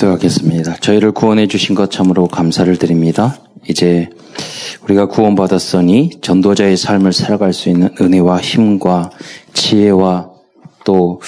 [0.00, 0.76] 기도하겠습니다.
[0.76, 3.36] 저희를 구원해 주신 것 참으로 감사를 드립니다.
[3.68, 4.08] 이제
[4.84, 9.10] 우리가 구원받았으니 전도자의 삶을 살아갈 수 있는 은혜와 힘과
[9.52, 10.30] 지혜와
[10.84, 11.20] 또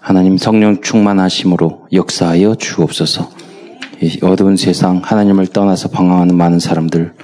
[0.00, 3.30] 하나님 성령 충만하심으로 역사하여 주옵소서.
[4.02, 7.14] 이 어두운 세상 하나님을 떠나서 방황하는 많은 사람들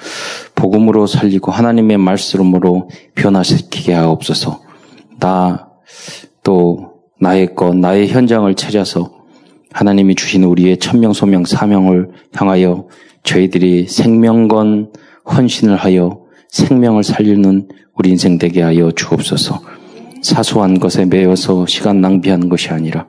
[0.55, 4.63] 복음으로 살리고 하나님의 말씀으로 변화시키게 하옵소서.
[5.19, 5.75] 나
[6.45, 9.14] 또 나의 것 나의 현장을 찾아서
[9.75, 12.87] 하나님이 주신 우리의 천명 소명 사명을 향하여
[13.25, 14.93] 저희들이 생명건
[15.27, 19.61] 헌신을 하여 생명을 살리는 우리 인생 되게 하여 주옵소서.
[20.23, 23.09] 사소한 것에 매여서 시간 낭비하는 것이 아니라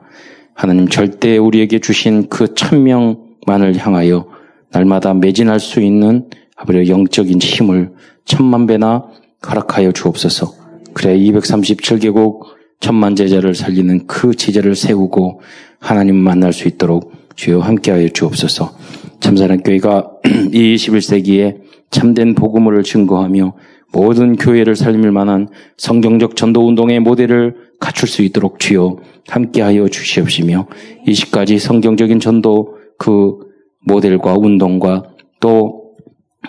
[0.54, 4.26] 하나님 절대 우리에게 주신 그 천명만을 향하여
[4.72, 7.92] 날마다 매진할 수 있는 아버지 영적인 힘을
[8.24, 9.04] 천만 배나
[9.48, 10.52] 허락하여 주옵소서.
[10.94, 12.40] 그래 237개국
[12.80, 15.40] 천만 제자를 살리는 그 제자를 세우고
[15.78, 18.76] 하나님 만날 수 있도록 주여 함께하여 주옵소서.
[19.20, 20.10] 참사랑 교회가
[20.52, 21.58] 이 21세기에
[21.90, 23.54] 참된 복음을 증거하며
[23.92, 30.66] 모든 교회를 살릴 만한 성경적 전도 운동의 모델을 갖출 수 있도록 주여 함께하여 주시옵시며
[31.06, 33.38] 이 시까지 성경적인 전도 그
[33.84, 35.04] 모델과 운동과
[35.40, 35.92] 또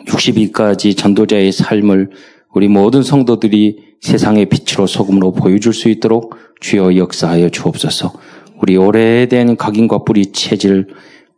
[0.07, 2.11] 62가지 전도자의 삶을
[2.53, 8.13] 우리 모든 성도들이 세상의 빛으로 소금으로 보여줄 수 있도록 주여 역사하여 주옵소서.
[8.61, 10.87] 우리 오래된 각인과 뿌리 체질,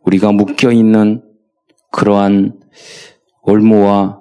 [0.04, 1.22] 우리가 묶여 있는
[1.92, 2.54] 그러한
[3.42, 4.20] 올무와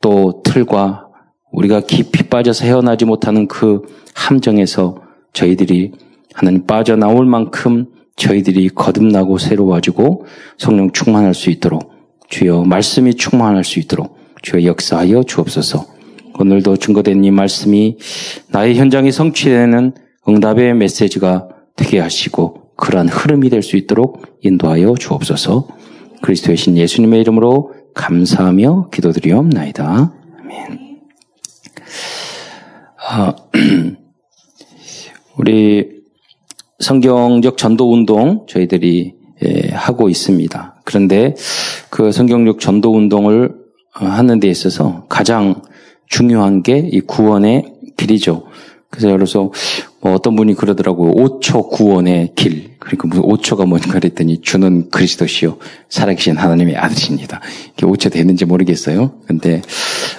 [0.00, 1.08] 또 틀과
[1.52, 3.82] 우리가 깊이 빠져서 헤어나지 못하는 그
[4.14, 5.02] 함정에서
[5.32, 5.92] 저희들이
[6.32, 10.26] 하나님 빠져나올 만큼 저희들이 거듭나고 새로워지고
[10.58, 11.92] 성령 충만할 수 있도록
[12.28, 15.86] 주여 말씀이 충만할 수 있도록 주여 역사하여 주옵소서.
[16.38, 17.98] 오늘도 증거된 이 말씀이
[18.48, 19.92] 나의 현장이 성취되는
[20.28, 25.68] 응답의 메시지가 되게 하시고 그러한 흐름이 될 수 있도록 인도하여 주옵소서.
[26.22, 30.12] 그리스도의 신 예수님의 이름으로 감사하며 기도드리옵나이다.
[30.40, 31.00] 아멘.
[33.08, 33.34] 아,
[35.36, 36.00] 우리
[36.78, 40.82] 성경적 전도 운동 저희들이 예, 하고 있습니다.
[40.84, 41.34] 그런데
[41.88, 43.54] 그 성경적 전도 운동을
[43.92, 45.62] 하는 데 있어서 가장
[46.08, 48.44] 중요한 게 이 구원의 길이죠.
[48.90, 49.52] 그래서 그래서
[50.00, 51.12] 뭐 어떤 분이 그러더라고요.
[51.12, 52.70] 5초 구원의 길.
[52.78, 55.58] 그러니까 무슨 5초가 뭔가 그랬더니 주는 그리스도시요.
[55.88, 57.40] 살아계신 하나님의 아들입니다.
[57.72, 59.12] 이게 5초 됐는지 모르겠어요.
[59.26, 59.62] 근데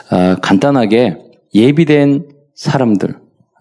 [0.09, 1.17] 아, 간단하게
[1.53, 3.15] 예비된 사람들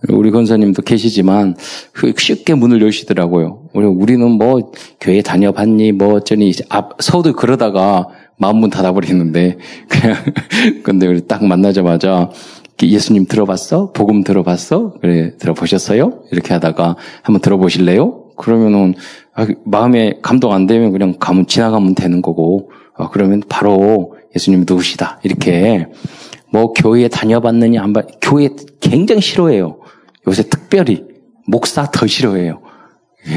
[0.09, 1.56] 우리 권사님도 계시지만
[1.93, 3.69] 그 쉽게 문을 여시더라고요.
[3.75, 8.06] 우리 우리는 뭐 교회 다녀봤니 뭐 어쩌니 앞 서도 그러다가
[8.38, 10.16] 마음문 닫아버리는데 그냥
[10.82, 12.31] 근데 우리 딱 만나자마자
[12.88, 13.92] 예수님 들어봤어?
[13.92, 14.94] 복음 들어봤어?
[15.00, 16.22] 그래 들어보셨어요?
[16.32, 18.30] 이렇게 하다가 한번 들어보실래요?
[18.36, 18.94] 그러면은
[19.34, 25.20] 아, 마음에 감동 안 되면 그냥 가면 지나가면 되는 거고 아, 그러면 바로 예수님 누구시다
[25.22, 25.86] 이렇게
[26.52, 28.02] 뭐 교회에 다녀봤느냐 안 봐.
[28.20, 28.48] 교회
[28.80, 29.78] 굉장히 싫어해요.
[30.26, 31.04] 요새 특별히
[31.46, 32.60] 목사 더 싫어해요.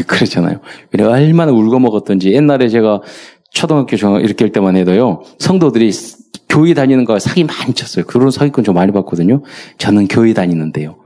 [0.07, 0.59] 그렇잖아요.
[0.99, 3.01] 얼마나 울고 먹었던지 옛날에 제가
[3.51, 5.91] 초등학교 중 이렇게 할 때만 해도요 성도들이
[6.53, 8.05] 교회 다니는 거 사기 많이 쳤어요.
[8.05, 9.41] 그런 사기꾼 좀 많이 봤거든요.
[9.79, 10.97] 저는 교회 다니는데요.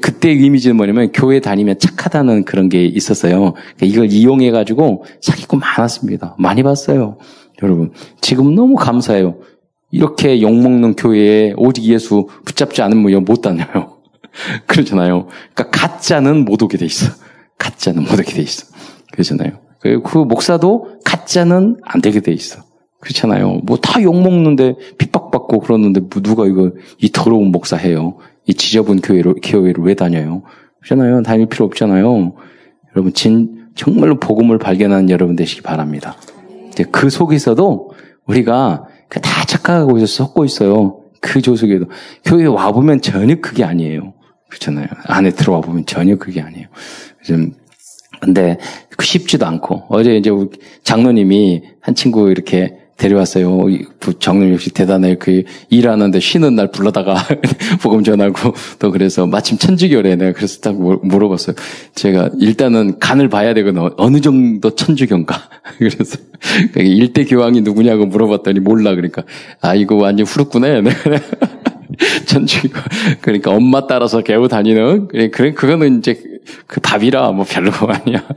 [0.00, 3.54] 그때 이미지는 뭐냐면 교회 다니면 착하다는 그런 게 있었어요.
[3.80, 6.34] 이걸 이용해 가지고 사기꾼 많았습니다.
[6.38, 7.18] 많이 봤어요.
[7.62, 7.92] 여러분.
[8.20, 9.38] 지금 너무 감사해요.
[9.92, 13.98] 이렇게 욕먹는 교회에 오직 예수 붙잡지 않으면 못 다녀요.
[14.66, 15.28] 그렇잖아요.
[15.54, 17.12] 그러니까 가짜는 못 오게 돼 있어.
[17.58, 18.66] 가짜는 못 오게 돼 있어.
[19.12, 19.60] 그렇잖아요.
[19.80, 22.69] 그 목사도 가짜는 안 되게 돼 있어.
[23.00, 23.60] 그렇잖아요.
[23.64, 28.16] 뭐 다 욕먹는데 핍박받고 그러는데 뭐 누가 이거 이 더러운 목사 해요.
[28.46, 30.42] 이 지저분 교회로, 교회를 왜 다녀요?
[30.80, 31.22] 그렇잖아요.
[31.22, 32.34] 다닐 필요 없잖아요.
[32.94, 36.16] 여러분, 진, 정말로 복음을 발견하는 여러분 되시기 바랍니다.
[36.90, 37.90] 그 속에서도
[38.26, 41.00] 우리가 다 착각하고 있어 섞고 있어요.
[41.20, 41.86] 그 조속에도.
[42.24, 44.14] 교회에 와보면 전혀 그게 아니에요.
[44.48, 44.86] 그렇잖아요.
[45.04, 46.66] 안에 들어와 보면 전혀 그게 아니에요.
[47.24, 47.52] 좀
[48.20, 48.58] 근데
[49.00, 50.30] 쉽지도 않고 어제 이제
[50.82, 53.66] 장로님이 한 친구 이렇게 데려왔어요.
[54.18, 55.16] 정님 역시 대단해.
[55.16, 57.16] 그 일하는데 쉬는 날 불러다가
[57.82, 61.56] 복음 전하고 또 그래서 마침 천주교래 내가 그래서 딱 물어봤어요.
[61.94, 63.90] 제가 일단은 간을 봐야 되거든.
[63.96, 65.34] 어느 정도 천주교인가.
[65.78, 66.18] 그래서
[66.76, 68.94] 일대 교황이 누구냐고 물어봤더니 몰라.
[68.94, 69.24] 그러니까
[69.62, 70.82] 아 이거 완전 후루꾸네.
[72.26, 72.78] 천주교.
[73.22, 76.22] 그러니까 엄마 따라서 개우 다니는 그래 그거는 이제
[76.66, 78.28] 그 답이라 뭐 별로 아니야.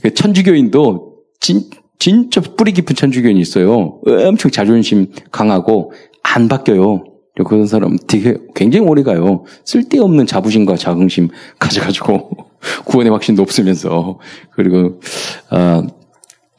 [0.00, 1.62] 그 천주교인도 진
[1.98, 4.00] 진짜 뿌리 깊은 천주교인이 있어요.
[4.04, 7.04] 엄청 자존심 강하고 안 바뀌어요.
[7.44, 9.44] 그런 사람 되게 굉장히 오래 가요.
[9.64, 11.28] 쓸데없는 자부심과 자긍심
[11.58, 12.30] 가져가지고
[12.86, 14.18] 구원의 확신도 없으면서
[14.52, 15.00] 그리고
[15.50, 15.86] 아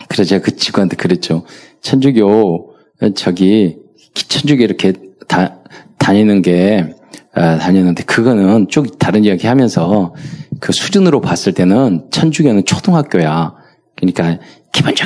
[0.07, 1.44] 그래서 제가 그 친구한테 그랬죠.
[1.81, 2.74] 천주교,
[3.16, 3.78] 저기,
[4.13, 4.94] 천주교 이렇게
[5.28, 5.60] 다,
[5.98, 6.95] 다니는 게,
[7.33, 10.13] 아, 다녔는데, 그거는 쭉 다른 이야기 하면서
[10.60, 13.56] 그 수준으로 봤을 때는 천주교는 초등학교야.
[13.95, 14.40] 그러니까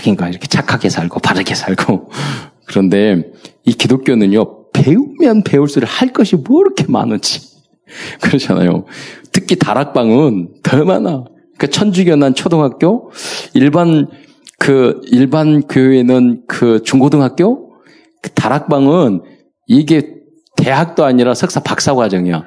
[0.01, 2.09] 기본적인 거 이렇게 착하게 살고 바르게 살고.
[2.65, 3.31] 그런데
[3.63, 7.41] 이 기독교는요, 배우면 배울수록 할 것이 뭐 이렇게 많은지.
[8.21, 8.85] 그러잖아요.
[9.31, 11.25] 특히 다락방은 더 많아.
[11.57, 13.11] 그 천주교 난 초등학교,
[13.53, 14.07] 일반
[14.57, 17.73] 그 일반 교회는 그 중고등학교,
[18.21, 19.21] 그 다락방은
[19.67, 20.15] 이게
[20.57, 22.43] 대학도 아니라 석사 박사 과정이야.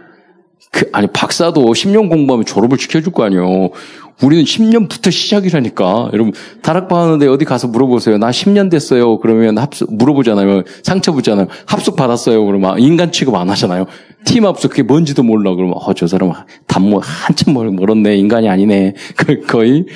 [0.74, 3.70] 그 아니 박사도 10년 공부하면 졸업을 시켜줄 거 아니에요.
[4.22, 6.10] 우리는 10년부터 시작이라니까.
[6.12, 6.32] 여러분,
[6.62, 8.18] 다락방 하는데 어디 가서 물어보세요.
[8.18, 9.18] 나 10년 됐어요.
[9.18, 10.62] 그러면 합숙, 물어보잖아요.
[10.82, 11.46] 상처 붙잖아요.
[11.66, 12.44] 합숙 받았어요.
[12.44, 13.86] 그러면 인간 취급 안 하잖아요.
[14.24, 15.54] 팀 합숙, 그게 뭔지도 몰라.
[15.54, 16.32] 그러면, 어, 저 사람
[16.66, 18.16] 단모, 한참 멀었네.
[18.16, 18.94] 인간이 아니네.
[19.16, 19.86] 그, 거의,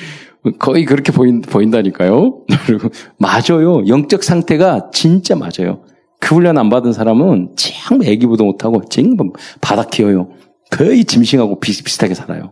[0.59, 2.39] 거의 그렇게 보인, 보인다니까요.
[3.19, 3.85] 맞아요.
[3.87, 5.81] 영적 상태가 진짜 맞아요.
[6.21, 9.15] 그 훈련 안 받은 사람은 참 애기보도 못하고, 찡,
[9.61, 10.29] 바닥 키워요.
[10.69, 12.51] 거의 짐승하고 비슷비슷하게 살아요.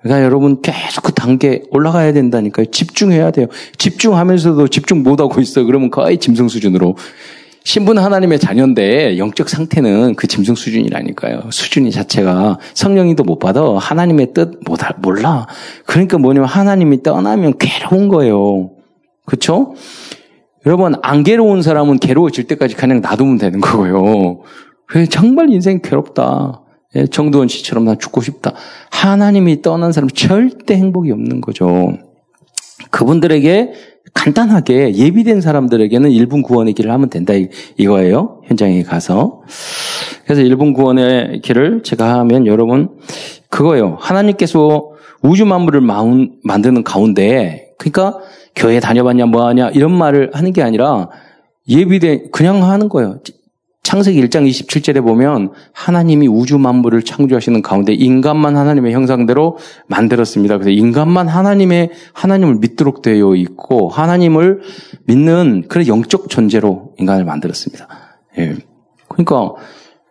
[0.00, 2.66] 그러니까 여러분 계속 그 단계 올라가야 된다니까요.
[2.66, 3.46] 집중해야 돼요.
[3.78, 5.64] 집중하면서도 집중 못하고 있어.
[5.64, 6.96] 그러면 거의 짐승 수준으로.
[7.64, 11.50] 신분 하나님의 자녀인데 영적 상태는 그 짐승 수준이라니까요.
[11.50, 13.76] 수준이 자체가 성령이도 못 받아.
[13.76, 15.46] 하나님의 뜻 못, 몰라.
[15.84, 18.70] 그러니까 뭐냐면 하나님이 떠나면 괴로운 거예요.
[19.26, 19.74] 그렇죠?
[20.64, 24.40] 여러분 안 괴로운 사람은 괴로워질 때까지 그냥 놔두면 되는 거고요.
[25.10, 26.62] 정말 인생 괴롭다.
[26.96, 28.54] 예, 정두원 씨처럼 나 죽고 싶다.
[28.90, 31.92] 하나님이 떠난 사람 절대 행복이 없는 거죠.
[32.90, 33.72] 그분들에게
[34.14, 37.34] 간단하게 예비된 사람들에게는 1분 구원의 길을 하면 된다
[37.76, 38.40] 이거예요.
[38.46, 39.42] 현장에 가서.
[40.24, 42.98] 그래서 1분 구원의 길을 제가 하면 여러분
[43.50, 43.96] 그거예요.
[44.00, 44.92] 하나님께서
[45.22, 48.18] 우주 만물을 만드는 가운데 그러니까
[48.54, 51.10] 교회 다녀봤냐 뭐하냐 이런 말을 하는 게 아니라
[51.68, 53.20] 예비된 그냥 하는 거예요.
[53.88, 59.56] 창세기 1장 27절에 보면 하나님이 우주 만물을 창조하시는 가운데 인간만 하나님의 형상대로
[59.86, 60.58] 만들었습니다.
[60.58, 64.60] 그래서 인간만 하나님의 하나님을 믿도록 되어 있고 하나님을
[65.06, 67.88] 믿는 그런 영적 존재로 인간을 만들었습니다.
[68.36, 68.56] 예.
[69.08, 69.54] 그러니까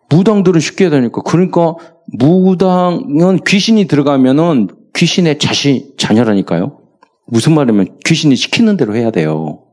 [0.09, 1.75] 무당들은 쉽게 되니까 그러니까
[2.17, 6.79] 무당은 귀신이 들어가면은 귀신의 자신 자녀라니까요.
[7.27, 9.65] 무슨 말이면 귀신이 시키는 대로 해야 돼요.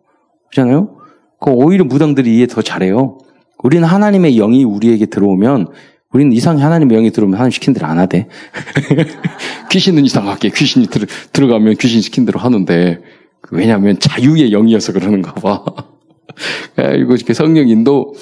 [0.51, 0.95] 그렇잖아요?
[1.41, 3.17] 그 오히려 무당들이 이해 더 잘해요.
[3.65, 5.69] 우리는 하나님의 영이 우리에게 들어오면
[6.13, 8.29] 우리는 이상히 하나님의 영이 들어오면 하나님 시킨 대로 안 하대.
[9.73, 13.01] 귀신은 이상하게 귀신이 들, 들어가면 귀신 시킨 대로 하는데
[13.51, 15.65] 왜냐하면 자유의 영이어서 그러는가 봐.
[16.77, 18.15] 이거 이렇게 성령 인도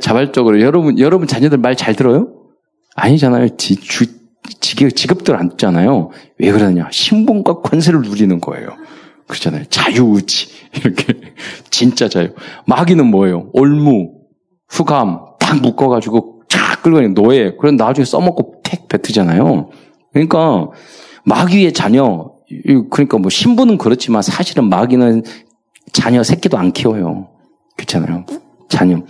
[0.00, 2.28] 자발적으로 여러분 여러분 자녀들 말 잘 들어요?
[2.96, 3.56] 아니잖아요.
[3.56, 4.06] 지, 주,
[4.60, 6.10] 지급, 지급들 안 듣잖아요.
[6.38, 6.88] 왜 그러냐?
[6.90, 8.70] 신분과 권세를 누리는 거예요.
[9.28, 9.64] 그렇잖아요.
[9.70, 10.48] 자유의지.
[10.84, 11.14] 이렇게.
[11.70, 12.30] 진짜 자유.
[12.66, 13.50] 마귀는 뭐예요?
[13.52, 14.17] 올무,
[14.68, 17.54] 후감 딱 묶어가지고 쫙 끌고 노예.
[17.58, 19.70] 그런 나중에 써먹고 팩 뱉으잖아요.
[20.12, 20.68] 그러니까
[21.24, 22.32] 마귀의 자녀.
[22.90, 25.22] 그러니까 뭐 신부는 그렇지만 사실은 마귀는
[25.92, 27.28] 자녀 새끼도 안 키워요.
[27.76, 28.24] 그렇잖아요.
[28.68, 29.02] 자녀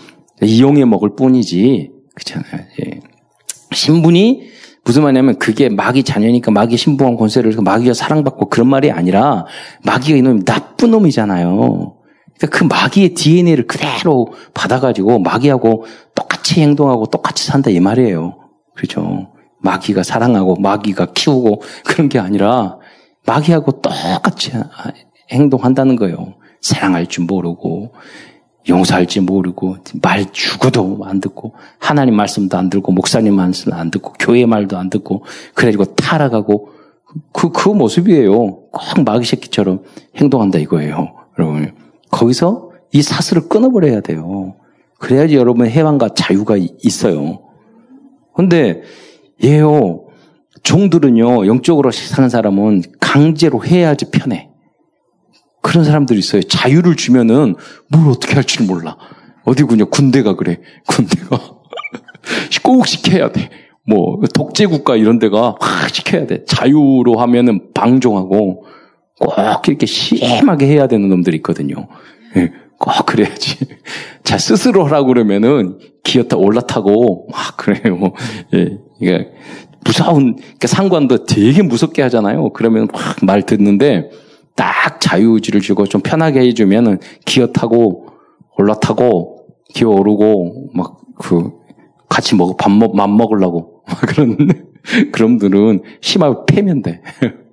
[0.42, 1.90] 이용해 먹을 뿐이지.
[2.14, 2.66] 그렇잖아요.
[2.82, 3.00] 예.
[3.72, 4.48] 신분이
[4.84, 9.44] 무슨 말이냐면 그게 마귀 자녀니까 마귀 신부한 권세를 마귀가 사랑받고 그런 말이 아니라
[9.84, 11.97] 마귀가 이놈이 나쁜 놈이잖아요.
[12.38, 18.38] 그러니까 그 마귀의 DNA를 그대로 받아가지고 마귀하고 똑같이 행동하고 똑같이 산다 이 말이에요.
[18.74, 19.32] 그렇죠?
[19.60, 22.78] 마귀가 사랑하고 마귀가 키우고 그런 게 아니라
[23.26, 24.52] 마귀하고 똑같이
[25.30, 26.34] 행동한다는 거예요.
[26.60, 27.92] 사랑할 줄 모르고
[28.68, 34.12] 용서할 줄 모르고 말 죽어도 안 듣고 하나님 말씀도 안 듣고 목사님 말씀도 안 듣고
[34.18, 36.68] 교회 말도 안 듣고 그래가지고 타락하고
[37.32, 38.32] 그, 그 모습이에요.
[38.32, 38.72] 꼭
[39.04, 39.82] 마귀 새끼처럼
[40.16, 41.14] 행동한다 이거예요.
[41.38, 41.87] 여러분.
[42.10, 44.56] 거기서 이 사슬을 끊어버려야 돼요.
[44.98, 47.40] 그래야지 여러분 해방과 자유가 있어요.
[48.34, 48.82] 근데
[49.44, 50.06] 얘요,
[50.62, 54.50] 종들은요, 영적으로 사는 사람은 강제로 해야지 편해.
[55.62, 56.42] 그런 사람들이 있어요.
[56.42, 57.54] 자유를 주면은
[57.88, 58.96] 뭘 어떻게 할 줄 몰라.
[59.44, 59.86] 어디군요?
[59.90, 60.60] 군대가 그래.
[60.86, 61.38] 군대가.
[62.62, 63.50] 꼭 시켜야 돼.
[63.86, 66.44] 뭐, 독재 국가 이런 데가 확 시켜야 돼.
[66.44, 68.64] 자유로 하면은 방종하고,
[69.18, 71.88] 꼭 이렇게 심하게 해야 되는 놈들이 있거든요.
[72.36, 73.58] 예, 꼭 그래야지.
[74.24, 78.12] 자, 스스로 하라고 그러면은 기어타 올라타고 막 그래요.
[78.54, 79.28] 예, 이게
[79.84, 82.50] 무서운, 그러니까 상관도 되게 무섭게 하잖아요.
[82.50, 84.10] 그러면 막 말 듣는데
[84.54, 88.08] 딱 자유의지를 주고 좀 편하게 해주면은 기어 타고
[88.56, 91.50] 올라타고 기어 오르고 막 그
[92.08, 93.82] 같이 먹, 밥 먹, 맘 먹으려고.
[94.06, 94.36] 그런,
[95.12, 97.02] 그런들은 심하게 패면 돼.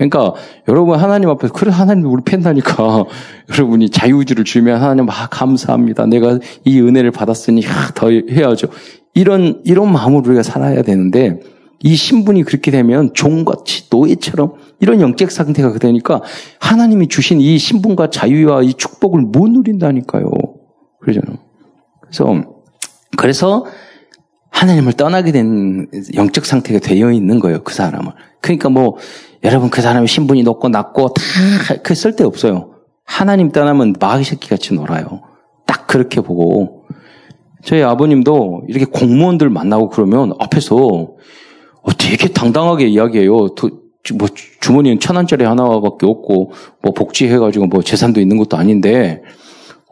[0.00, 0.32] 그러니까
[0.66, 3.04] 여러분 하나님 앞에서 그래 하나님 우리 팬다니까
[3.52, 6.06] 여러분이 자유주를 주면 하나님 아 감사합니다.
[6.06, 8.68] 내가 이 은혜를 받았으니 아, 더 해야죠.
[9.12, 11.40] 이런 이런 마음으로 우리가 살아야 되는데
[11.82, 16.22] 이 신분이 그렇게 되면 종같이 노예처럼 이런 영적 상태가 되니까
[16.60, 20.30] 하나님이 주신 이 신분과 자유와 이 축복을 못 누린다니까요.
[21.00, 21.36] 그러잖아요.
[22.00, 22.42] 그래서
[23.18, 23.66] 그래서
[24.48, 27.62] 하나님을 떠나게 된 영적 상태가 되어 있는 거예요.
[27.62, 28.12] 그 사람을.
[28.40, 28.96] 그러니까 뭐
[29.44, 31.22] 여러분 그 사람의 신분이 높고 낮고 다
[31.82, 32.70] 그 쓸데 없어요.
[33.04, 35.22] 하나님 떠나면 마귀 새끼 같이 놀아요.
[35.66, 36.84] 딱 그렇게 보고
[37.64, 43.54] 저희 아버님도 이렇게 공무원들 만나고 그러면 앞에서 어, 되게 당당하게 이야기해요.
[43.54, 43.70] 도,
[44.14, 44.28] 뭐
[44.60, 49.22] 주머니는 천 원짜리 하나밖에 없고 뭐 복지해가지고 뭐 재산도 있는 것도 아닌데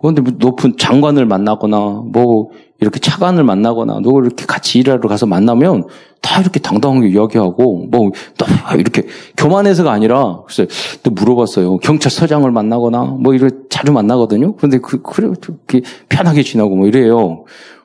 [0.01, 2.51] 그런데 뭐 높은 장관을 만나거나 뭐
[2.81, 5.85] 이렇게 차관을 만나거나 누구 이렇게 같이 일하러 가서 만나면
[6.21, 8.47] 다 이렇게 당당하게 이야기하고 뭐또
[8.79, 9.07] 이렇게
[9.37, 10.67] 교만해서가 아니라 글쎄
[11.03, 11.79] 또 물어봤어요.
[11.79, 14.57] 경찰서장을 만나거나 뭐 이렇게 자주 만나거든요.
[14.57, 17.45] 그런데 그 그래 그렇게 편하게 지나고 뭐 이래요.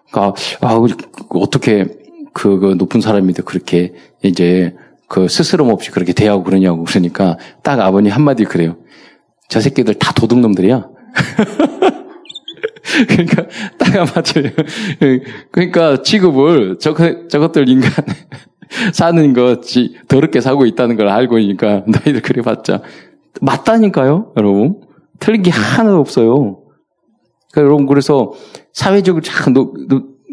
[0.10, 0.78] 그러니까 아
[1.30, 1.86] 어떻게
[2.34, 4.76] 그, 그 높은 사람인데 그렇게 이제
[5.08, 8.78] 그 스스럼 없이 그렇게 대하고 그러냐고 그러니까 딱 아버님 한마디 그래요.
[9.48, 10.88] 저 새끼들 다 도둑놈들이야.
[13.08, 13.48] 그러니까
[13.78, 14.52] 딱 한마디
[15.52, 17.92] 그러니까 취급을 저것 저것들 인간
[18.94, 22.82] 사는 거지 더럽게 사고 있다는 걸 알고 있으니까 너희들 그래봤자
[23.42, 24.82] 맞다니까요, 여러분.
[25.20, 26.60] 틀린 게 하나도 없어요.
[27.52, 28.34] 그러니까 여러분 그래서
[28.74, 29.54] 사회적으로 잘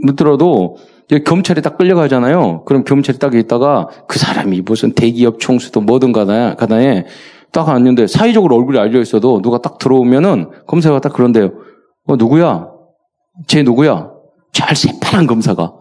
[0.02, 0.76] 묻더라도
[1.24, 2.64] 검찰에 딱 끌려가잖아요.
[2.64, 7.04] 그럼 검찰에 딱 있다가 그 사람이 무슨 대기업 총수도 뭐든 가나에, 가나에
[7.52, 11.50] 딱 왔는데 사회적으로 얼굴이 알려 있어도 누가 딱 들어오면은 검사가 딱 그런데요.
[12.10, 12.68] 어, 누구야?
[13.46, 14.10] 쟤 누구야?
[14.52, 15.74] 잘 새파란 검사가.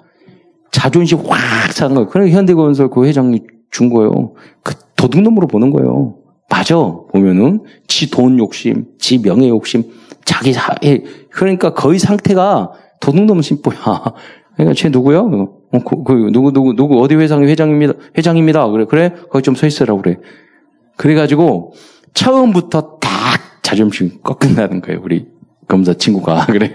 [0.71, 2.09] 자존심 확 상한 거예요.
[2.09, 4.33] 그래 현대건설 그 회장이 준 거예요.
[4.63, 6.15] 그 도둑놈으로 보는 거예요.
[6.49, 6.75] 맞아.
[6.77, 9.83] 보면은 지 돈 욕심, 지 명예 욕심,
[10.25, 13.75] 자기 사회 그러니까 거의 상태가 도둑놈 심보야.
[14.55, 15.19] 그러니까 쟤 누구야?
[15.21, 17.93] 어, 그, 그, 누구 누구 누구 어디 회장이 회장입니다.
[18.17, 18.67] 회장입니다.
[18.69, 20.17] 그래 그래 거기 좀 서 있으라 그래.
[20.97, 21.73] 그래가지고
[22.13, 23.09] 처음부터 딱
[23.63, 24.99] 자존심 꺾는다는 거예요.
[25.03, 25.27] 우리
[25.69, 26.47] 검사 친구가.
[26.51, 26.73] 그래.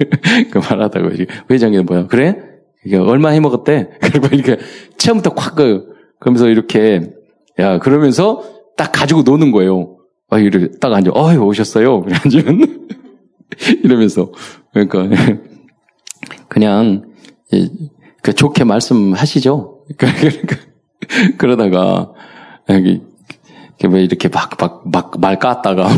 [0.50, 1.10] 그 말하다가
[1.50, 2.06] 회장이 뭐야.
[2.06, 2.38] 그래?
[2.86, 3.90] 이게 얼마 해 먹었대?
[4.00, 4.58] 그리고 이렇게
[4.96, 5.86] 처음부터 콱 그,
[6.20, 7.10] 그러면서 이렇게
[7.58, 8.42] 야 그러면서
[8.76, 9.98] 딱 가지고 노는 거예요.
[10.30, 11.10] 아 이렇게 딱 앉아.
[11.12, 12.06] 어이 오셨어요.
[12.24, 12.88] 앉으면.
[13.82, 14.32] 이러면서.
[14.72, 15.08] 그러니까
[16.48, 17.04] 그냥
[18.22, 19.84] 그 좋게 말씀하시죠.
[19.96, 20.56] 그러니까
[21.36, 22.12] 그러다가
[23.82, 25.88] 이렇게 막 막 막 말 깠다가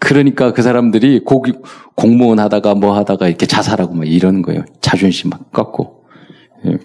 [0.00, 1.42] 그러니까 그 사람들이 고,
[1.94, 4.64] 공무원 하다가 뭐 하다가 이렇게 자살하고 막 이러는 거예요.
[4.80, 6.04] 자존심 막 꺾고.
[6.66, 6.78] 예.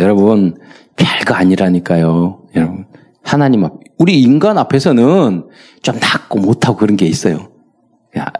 [0.00, 0.56] 여러분,
[0.96, 2.42] 별거 아니라니까요.
[2.54, 2.86] 여러분,
[3.22, 5.48] 하나님 앞, 우리 인간 앞에서는
[5.82, 7.50] 좀 낮고 못하고 그런 게 있어요.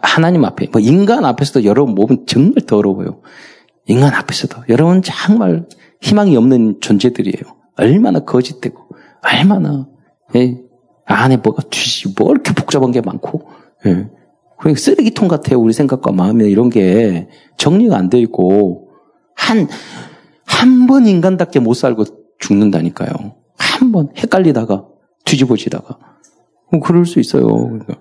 [0.01, 3.21] 하나님 앞에, 뭐 인간 앞에서도 여러분 몸은 정말 더러워요.
[3.85, 4.63] 인간 앞에서도.
[4.69, 5.65] 여러분 정말
[6.01, 7.55] 희망이 없는 존재들이에요.
[7.75, 8.77] 얼마나 거짓되고,
[9.23, 9.87] 얼마나,
[10.35, 10.57] 예,
[11.15, 13.47] 안에 뭐가 뒤지, 뭐 이렇게 복잡한 게 많고,
[13.85, 14.09] 예.
[14.59, 15.59] 그러니까 쓰레기통 같아요.
[15.59, 18.89] 우리 생각과 마음이 이런 게 정리가 안 돼 있고,
[19.35, 19.67] 한,
[20.45, 22.05] 한 번 인간답게 못 살고
[22.39, 23.35] 죽는다니까요.
[23.57, 24.85] 한 번 헷갈리다가,
[25.25, 25.97] 뒤집어지다가.
[26.71, 27.45] 뭐 그럴 수 있어요.
[27.47, 27.95] 그러니까.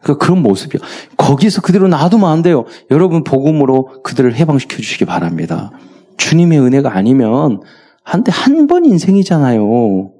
[0.00, 0.80] 그러니까 그런 모습이야.
[1.16, 2.64] 거기서 그대로 놔두면 안 돼요.
[2.90, 5.72] 여러분 복음으로 그들을 해방시켜 주시기 바랍니다.
[6.18, 7.60] 주님의 은혜가 아니면
[8.04, 10.12] 한데 한 번 인생이잖아요.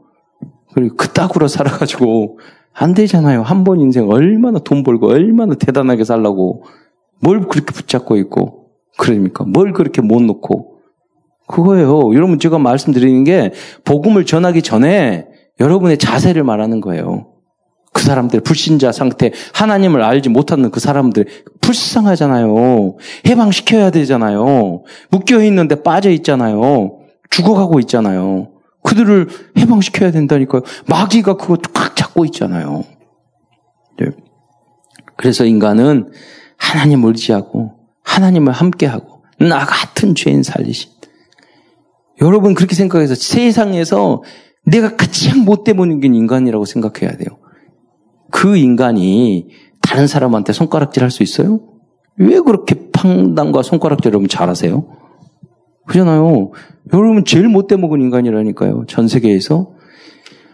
[0.75, 2.39] 그리고 그따구로 살아가지고
[2.73, 3.43] 안 되잖아요.
[3.43, 6.65] 한 번 인생 얼마나 돈 벌고 얼마나 대단하게 살라고
[7.21, 10.79] 뭘 그렇게 붙잡고 있고 그러니까 뭘 그렇게 못 놓고
[11.49, 12.15] 그거예요.
[12.15, 13.53] 여러분 제가 말씀드리는 게
[13.85, 15.27] 복음을 전하기 전에
[15.61, 17.33] 여러분의 자세를 말하는 거예요.
[17.93, 21.27] 그 사람들 불신자 상태 하나님을 알지 못하는 그 사람들
[21.61, 22.97] 불쌍하잖아요.
[23.27, 24.85] 해방시켜야 되잖아요.
[25.11, 26.99] 묶여 있는데 빠져 있잖아요.
[27.31, 28.51] 죽어가고 있잖아요.
[28.89, 29.29] 그들을
[29.59, 30.63] 해방시켜야 된다니까요.
[30.87, 32.85] 마귀가 그거 꽉 잡고 있잖아요.
[33.99, 34.07] 네.
[35.17, 36.11] 그래서 인간은
[36.57, 40.91] 하나님을 의지하고 하나님을 함께하고 나 같은 죄인 살리신.
[42.23, 44.23] 여러분 그렇게 생각해서 세상에서
[44.65, 47.39] 내가 가장 못돼 보는 게 인간이라고 생각해야 돼요.
[48.31, 49.49] 그 인간이
[49.83, 51.61] 다른 사람한테 손가락질 할 수 있어요?
[52.17, 54.98] 왜 그렇게 판단과 손가락질 여러분 잘하세요?
[55.89, 56.53] 그잖아요.
[56.93, 58.85] 여러분 제일 못돼 먹은 인간이라니까요.
[58.87, 59.73] 전 세계에서.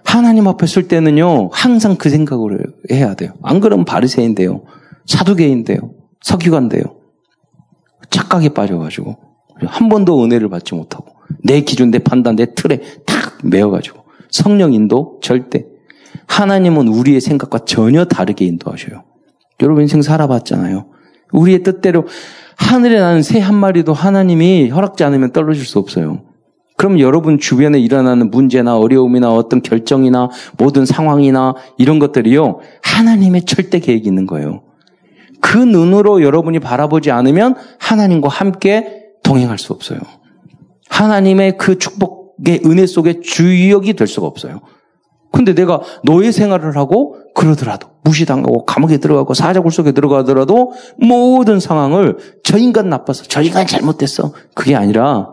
[0.04, 1.50] 하나님 앞에 쓸 때는요.
[1.52, 2.60] 항상 그 생각을
[2.90, 3.32] 해야 돼요.
[3.42, 4.62] 안 그러면 바리새인데요.
[5.06, 5.78] 사두개인데요.
[6.22, 6.82] 석유관데요.
[8.10, 9.16] 착각에 빠져가지고
[9.66, 11.06] 한 번도 은혜를 받지 못하고
[11.42, 15.64] 내 기준, 내 판단, 내 틀에 탁 매어가지고 성령 인도 절대
[16.26, 19.04] 하나님은 우리의 생각과 전혀 다르게 인도하셔요.
[19.62, 20.86] 여러분 인생 살아봤잖아요.
[21.32, 22.06] 우리의 뜻대로
[22.56, 26.22] 하늘에 나는 새 한 마리도 하나님이 허락지 않으면 떨어질 수 없어요.
[26.76, 32.60] 그럼 여러분 주변에 일어나는 문제나 어려움이나 어떤 결정이나 모든 상황이나 이런 것들이요.
[32.82, 34.62] 하나님의 절대 계획이 있는 거예요.
[35.40, 40.00] 그 눈으로 여러분이 바라보지 않으면 하나님과 함께 동행할 수 없어요.
[40.88, 44.60] 하나님의 그 축복의 은혜 속에 주역이 될 수가 없어요.
[45.34, 52.56] 근데 내가 노예 생활을 하고 그러더라도 무시당하고 감옥에 들어가고 사자굴 속에 들어가더라도 모든 상황을 저
[52.56, 54.32] 인간 나빠서 저 인간 잘못됐어.
[54.54, 55.32] 그게 아니라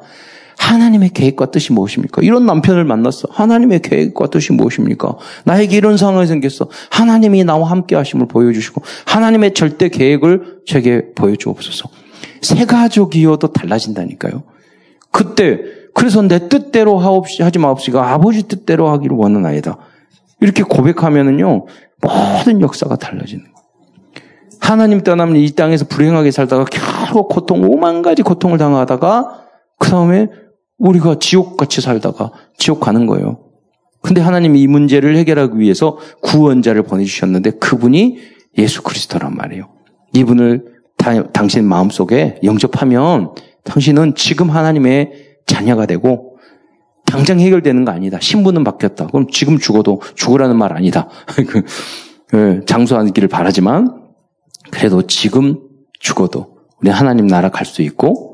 [0.57, 2.23] 하나님의 계획과 뜻이 무엇입니까?
[2.23, 3.27] 이런 남편을 만났어.
[3.29, 5.17] 하나님의 계획과 뜻이 무엇입니까?
[5.43, 6.67] 나에게 이런 상황이 생겼어.
[6.89, 11.89] 하나님이 나와 함께 하심을 보여주시고 하나님의 절대 계획을 제게 보여주옵소서.
[12.41, 14.41] 새 가족이어도 달라진다니까요.
[15.11, 15.59] 그때
[15.93, 19.77] 그래서 내 뜻대로 하지 마옵시가 아버지 뜻대로 하기를 원하나이다.
[20.41, 21.65] 이렇게 고백하면은요,
[22.01, 23.55] 모든 역사가 달라지는 거예요.
[24.59, 29.45] 하나님 떠나면 이 땅에서 불행하게 살다가 겨우 고통, 오만 가지 고통을 당하다가
[29.79, 30.27] 그 다음에
[30.77, 33.39] 우리가 지옥같이 살다가 지옥 가는 거예요.
[34.01, 38.17] 근데 하나님이 이 문제를 해결하기 위해서 구원자를 보내주셨는데 그분이
[38.57, 39.69] 예수 그리스도란 말이에요.
[40.13, 40.65] 이분을
[40.97, 43.33] 다, 당신 마음속에 영접하면
[43.63, 45.11] 당신은 지금 하나님의
[45.45, 46.30] 자녀가 되고
[47.11, 48.17] 당장 해결되는 거 아니다.
[48.21, 49.07] 신분은 바뀌었다.
[49.07, 51.09] 그럼 지금 죽어도 죽으라는 말 아니다.
[51.47, 51.63] 그,
[52.33, 54.01] 예, 장수하기를 바라지만
[54.71, 55.59] 그래도 지금
[55.99, 58.31] 죽어도 우리 하나님 나라 갈 수 있고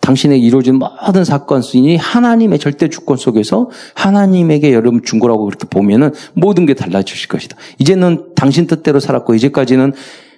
[0.00, 6.12] 당신에게 이루어진 모든 사건 순이 하나님의 절대 주권 속에서 하나님에게 여러분 준 거라고 그렇게 보면은
[6.32, 7.56] 모든 게 달라지실 것이다.
[7.78, 9.92] 이제는 당신 뜻대로 살았고 이제까지는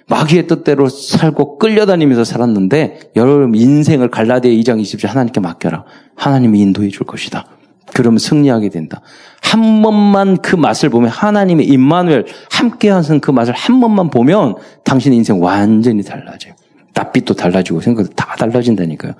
[0.07, 5.85] 마귀의 뜻대로 살고 끌려다니면서 살았는데 여러분 인생을 갈라디아 2장 20절 하나님께 맡겨라.
[6.15, 7.45] 하나님이 인도해 줄 것이다.
[7.93, 9.01] 그러면 승리하게 된다.
[9.41, 15.17] 한 번만 그 맛을 보면 하나님의 임마누엘 함께 하신 그 맛을 한 번만 보면 당신의
[15.17, 16.53] 인생 완전히 달라져요.
[16.95, 19.13] 낯빛도 달라지고 생각도 다 달라진다니까요.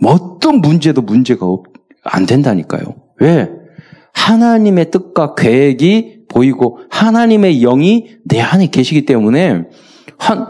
[0.00, 1.66] 뭐 어떤 문제도 문제가 없,
[2.04, 2.94] 안 된다니까요.
[3.18, 3.50] 왜?
[4.14, 9.64] 하나님의 뜻과 계획이 보이고 하나님의 영이 내 안에 계시기 때문에
[10.20, 10.46] 한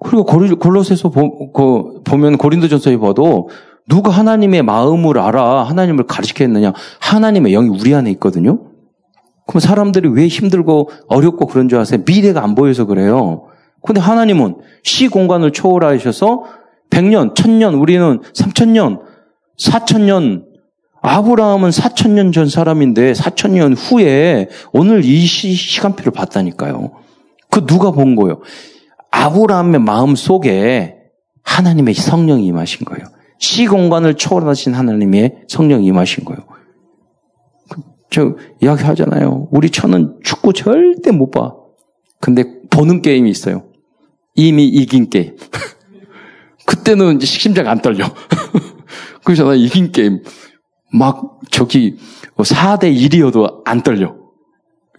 [0.00, 3.48] 그리고 골로새서 그 보면 고린도전서에 봐도
[3.88, 8.60] 누가 하나님의 마음을 알아 하나님을 가르치겠느냐 하나님의 영이 우리 안에 있거든요.
[9.46, 12.02] 그럼 사람들이 왜 힘들고 어렵고 그런 줄 아세요?
[12.06, 13.46] 미래가 안 보여서 그래요.
[13.82, 16.44] 근데 하나님은 시 공간을 초월하셔서
[16.90, 19.00] 100년, 1000년, 우리는 3000년,
[19.58, 20.44] 4000년,
[21.00, 26.92] 아브라함은 4000년 전 사람인데 4000년 후에 오늘 이 시, 시간표를 봤다니까요.
[27.50, 28.40] 그 누가 본 거예요?
[29.10, 30.96] 아브라함의 마음 속에
[31.42, 33.06] 하나님의 성령이 임하신 거예요.
[33.38, 36.40] 시공간을 초월하신 하나님의 성령이 임하신 거예요.
[37.70, 39.48] 그, 저 이야기 하잖아요.
[39.50, 41.54] 우리 처는 축구 절대 못 봐.
[42.20, 43.64] 근데 보는 게임이 있어요.
[44.34, 45.36] 이미 이긴 게임.
[46.66, 48.04] 그때는 심장 안 떨려.
[49.24, 50.22] 그러잖아 이긴 게임.
[50.92, 51.96] 막 저기
[52.36, 54.16] 4대 1이어도 안 떨려.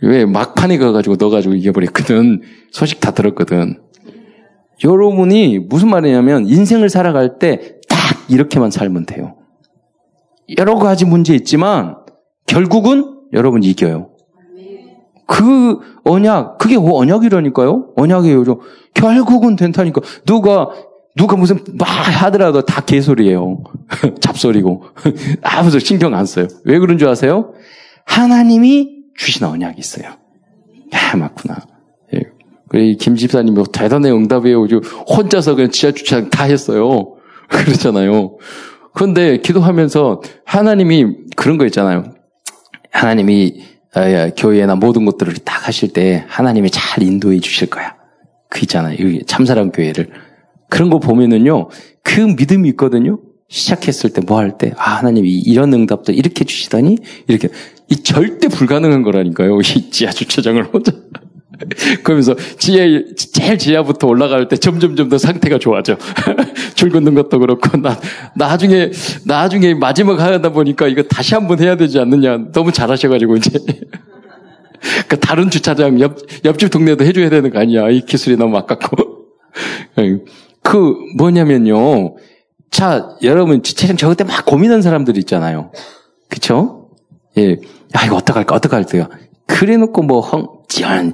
[0.01, 2.41] 왜 막판에 가가지고 넣어가지고 이겨버렸거든.
[2.71, 3.81] 소식 다 들었거든.
[4.83, 9.35] 여러분이 무슨 말이냐면 인생을 살아갈 때 딱 이렇게만 살면 돼요.
[10.57, 11.97] 여러 가지 문제 있지만
[12.45, 14.11] 결국은 여러분 이겨요.
[15.27, 17.93] 그 언약, 그게 언약이라니까요?
[17.95, 18.43] 언약이에요.
[18.95, 20.01] 결국은 된다니까.
[20.25, 20.69] 누가,
[21.15, 23.63] 누가 무슨 막 하더라도 다 개소리예요.
[24.21, 24.85] 잡소리고.
[25.43, 26.47] 아무도 신경 안 써요.
[26.65, 27.53] 왜 그런 줄 아세요?
[28.05, 30.05] 하나님이 주신 언약이 있어요.
[30.07, 31.57] 야, 맞구나.
[32.69, 34.65] 그김 집사님이 뭐 대단해 응답이에요.
[35.09, 37.15] 혼자서 그냥 지하 주차장 다 했어요.
[37.49, 38.37] 그렇잖아요.
[38.93, 41.05] 그런데 기도하면서 하나님이
[41.35, 42.13] 그런 거 있잖아요.
[42.91, 43.61] 하나님이
[43.95, 47.95] 아, 교회나 모든 것들을 딱 하실 때 하나님이 잘 인도해 주실 거야.
[48.49, 48.97] 그 있잖아요.
[49.25, 50.09] 참사랑 교회를.
[50.69, 51.69] 그런 거 보면은요,
[52.03, 53.19] 그 믿음이 있거든요.
[53.47, 56.97] 시작했을 때 뭐 할 때, 아, 하나님이 이런 응답도 이렇게 주시다니?
[57.27, 57.49] 이렇게.
[57.89, 59.57] 이 절대 불가능한 거라니까요.
[59.61, 60.91] 이 지하 주차장을 혼자.
[62.03, 65.97] 그러면서 지하, 제일 지하부터 올라갈 때 점점점 더 상태가 좋아져.
[66.75, 67.99] 줄 긋는 것도 그렇고, 나,
[68.35, 68.91] 나중에,
[69.25, 72.51] 나중에 마지막 하다 보니까 이거 다시 한번 해야 되지 않느냐.
[72.51, 73.51] 너무 잘하셔가지고, 이제.
[75.07, 77.89] 그 다른 주차장, 옆, 옆집 동네도 해줘야 되는 거 아니야.
[77.89, 78.95] 이 기술이 너무 아깝고.
[80.63, 82.15] 그, 뭐냐면요.
[82.71, 85.71] 자, 여러분, 주차장 저것 때 막 고민한 사람들 있잖아요.
[86.29, 86.89] 그쵸?
[87.37, 87.51] 예.
[87.53, 89.09] 야, 이거 어떡할까, 어떡할까.
[89.47, 91.13] 그래 놓고 뭐, 헝, 지연,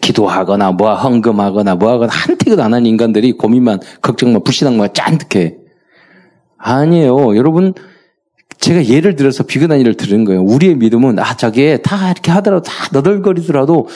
[0.00, 5.56] 기도, 하거나 뭐 헌금하거나 뭐 하거나 한택도 안 하는 인간들이 고민만 걱정만 불신앙만 짠득해.
[6.58, 7.36] 아니에요.
[7.36, 7.74] 여러분
[8.58, 10.42] 제가 예를 들어서 비근한 일을 들은 거예요.
[10.42, 13.88] 우리의 믿음은 아 저게 다 이렇게 하더라도 다 너덜거리더라도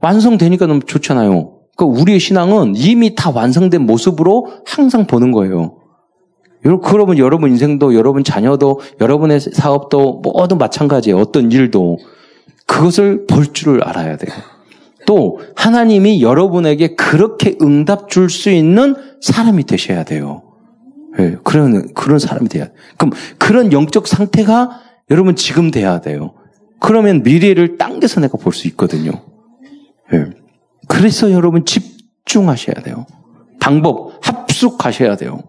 [0.00, 1.52] 완성되니까 너무 좋잖아요.
[1.76, 5.76] 그러니까 우리의 신앙은 이미 다 완성된 모습으로 항상 보는 거예요.
[6.82, 11.18] 그러면 여러분 인생도 여러분 자녀도 여러분의 사업도 모두 마찬가지예요.
[11.18, 11.98] 어떤 일도
[12.66, 14.34] 그것을 볼 줄을 알아야 돼요.
[15.06, 20.42] 또 하나님이 여러분에게 그렇게 응답 줄 수 있는 사람이 되셔야 돼요.
[21.18, 22.66] 네, 그런 그런 사람이 돼야.
[22.66, 22.72] 돼.
[22.98, 26.34] 그럼 그런 영적 상태가 여러분 지금 돼야 돼요.
[26.80, 29.12] 그러면 미래를 당겨서 내가 볼 수 있거든요.
[30.12, 30.26] 네.
[30.88, 33.06] 그래서 여러분 집중하셔야 돼요.
[33.60, 35.42] 방법 합숙하셔야 돼요.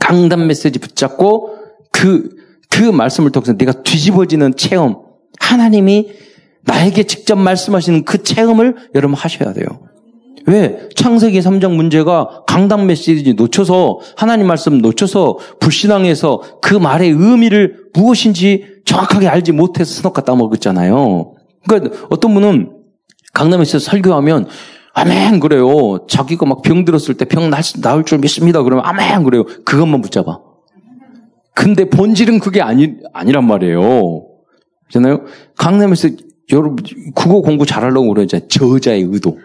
[0.00, 1.56] 강단 메시지 붙잡고
[1.92, 2.34] 그,
[2.70, 5.02] 그 말씀을 통해서 내가 뒤집어지는 체험,
[5.38, 6.10] 하나님이
[6.64, 9.66] 나에게 직접 말씀하시는 그 체험을 여러분 하셔야 돼요.
[10.46, 10.88] 왜?
[10.96, 19.28] 창세기 3장 문제가 강당 메시지 놓쳐서 하나님 말씀 놓쳐서 불신앙해서 그 말의 의미를 무엇인지 정확하게
[19.28, 21.34] 알지 못해서 스낵 따먹었잖아요.
[21.68, 22.72] 그러니까 어떤 분은
[23.32, 24.48] 강남에서 설교하면
[24.94, 26.06] 아멘 그래요.
[26.08, 28.62] 자기가 막 병 들었을 때 병 나을 줄 믿습니다.
[28.62, 29.44] 그러면 아멘 그래요.
[29.64, 30.40] 그것만 붙잡아.
[31.54, 34.26] 근데 본질은 그게 아니 아니란 말이에요.
[34.86, 35.24] 그잖아요.
[35.56, 36.08] 강남에서
[36.50, 36.76] 여러분
[37.14, 38.48] 국어 공부 잘하려고 그러잖아요.
[38.48, 39.38] 저자의 의도.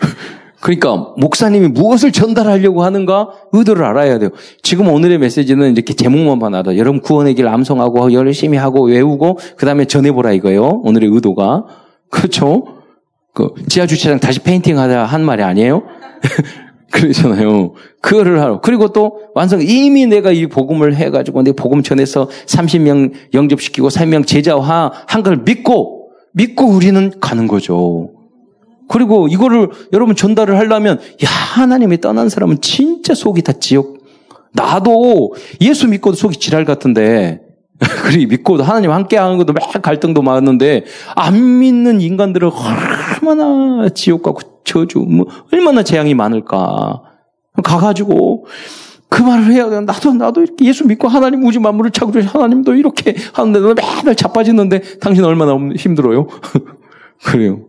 [0.60, 4.30] 그러니까 목사님이 무엇을 전달하려고 하는가 의도를 알아야 돼요.
[4.62, 6.76] 지금 오늘의 메시지는 이렇게 제목만 알아.
[6.76, 10.82] 여러분 구원의 길 암송하고 열심히 하고 외우고 그 다음에 전해보라 이거예요.
[10.84, 11.64] 오늘의 의도가
[12.10, 12.64] 그렇죠.
[13.34, 15.82] 그 지하 주차장 다시 페인팅하자 한 말이 아니에요?
[16.92, 17.72] 그러잖아요.
[18.02, 18.60] 그거를 하러.
[18.60, 24.92] 그리고 또 완성, 이미 내가 이 복음을 해가지고 내 복음 전해서 30명 영접시키고 3명 제자화
[25.06, 26.01] 한 걸 믿고,
[26.32, 28.10] 믿고 우리는 가는 거죠.
[28.88, 34.02] 그리고 이거를 여러분 전달을 하려면, 야, 하나님이 떠난 사람은 진짜 속이 다 지옥.
[34.52, 37.40] 나도 예수 믿고도 속이 지랄 같은데,
[38.04, 40.84] 그리 믿고도 하나님 함께 하는 것도 막 갈등도 많은데
[41.16, 42.50] 안 믿는 인간들은
[43.22, 47.02] 얼마나 지옥 가고 저주 뭐 얼마나 재앙이 많을까
[47.62, 48.46] 가가지고
[49.12, 49.78] 그 말을 해야 돼.
[49.82, 54.98] 나도 나도 이렇게 예수 믿고 하나님 우주 만물을 창조해 하나님도 이렇게 하는데 너 맨날 자빠지는데
[55.00, 56.26] 당신 얼마나 힘들어요?
[57.22, 57.60] 그래요.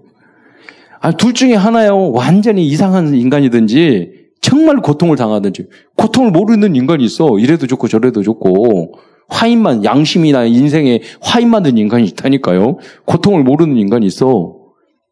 [1.02, 2.12] 아, 둘 중에 하나요.
[2.12, 7.38] 완전히 이상한 인간이든지 정말 고통을 당하든지 고통을 모르는 인간이 있어.
[7.38, 8.94] 이래도 좋고 저래도 좋고
[9.28, 12.78] 화인만, 양심이나 인생에 화인만 든 인간이 있다니까요.
[13.04, 14.56] 고통을 모르는 인간이 있어.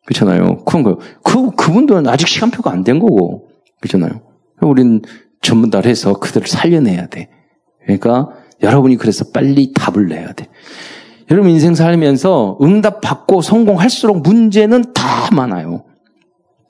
[0.06, 0.63] 그렇잖아요.
[0.63, 0.98] 그런 거.
[1.24, 3.50] 그, 그분들은 아직 시간표가 안 된 거고.
[3.82, 4.22] 그렇잖아요.
[4.62, 5.02] 우린
[5.41, 7.30] 전문다를 해서 그들을 살려내야 돼.
[7.84, 8.30] 그러니까
[8.62, 10.47] 여러분이 그래서 빨리 답을 내야 돼.
[11.30, 15.86] 여러분 인생 살면서 응답 받고 성공할수록 문제는 다 많아요.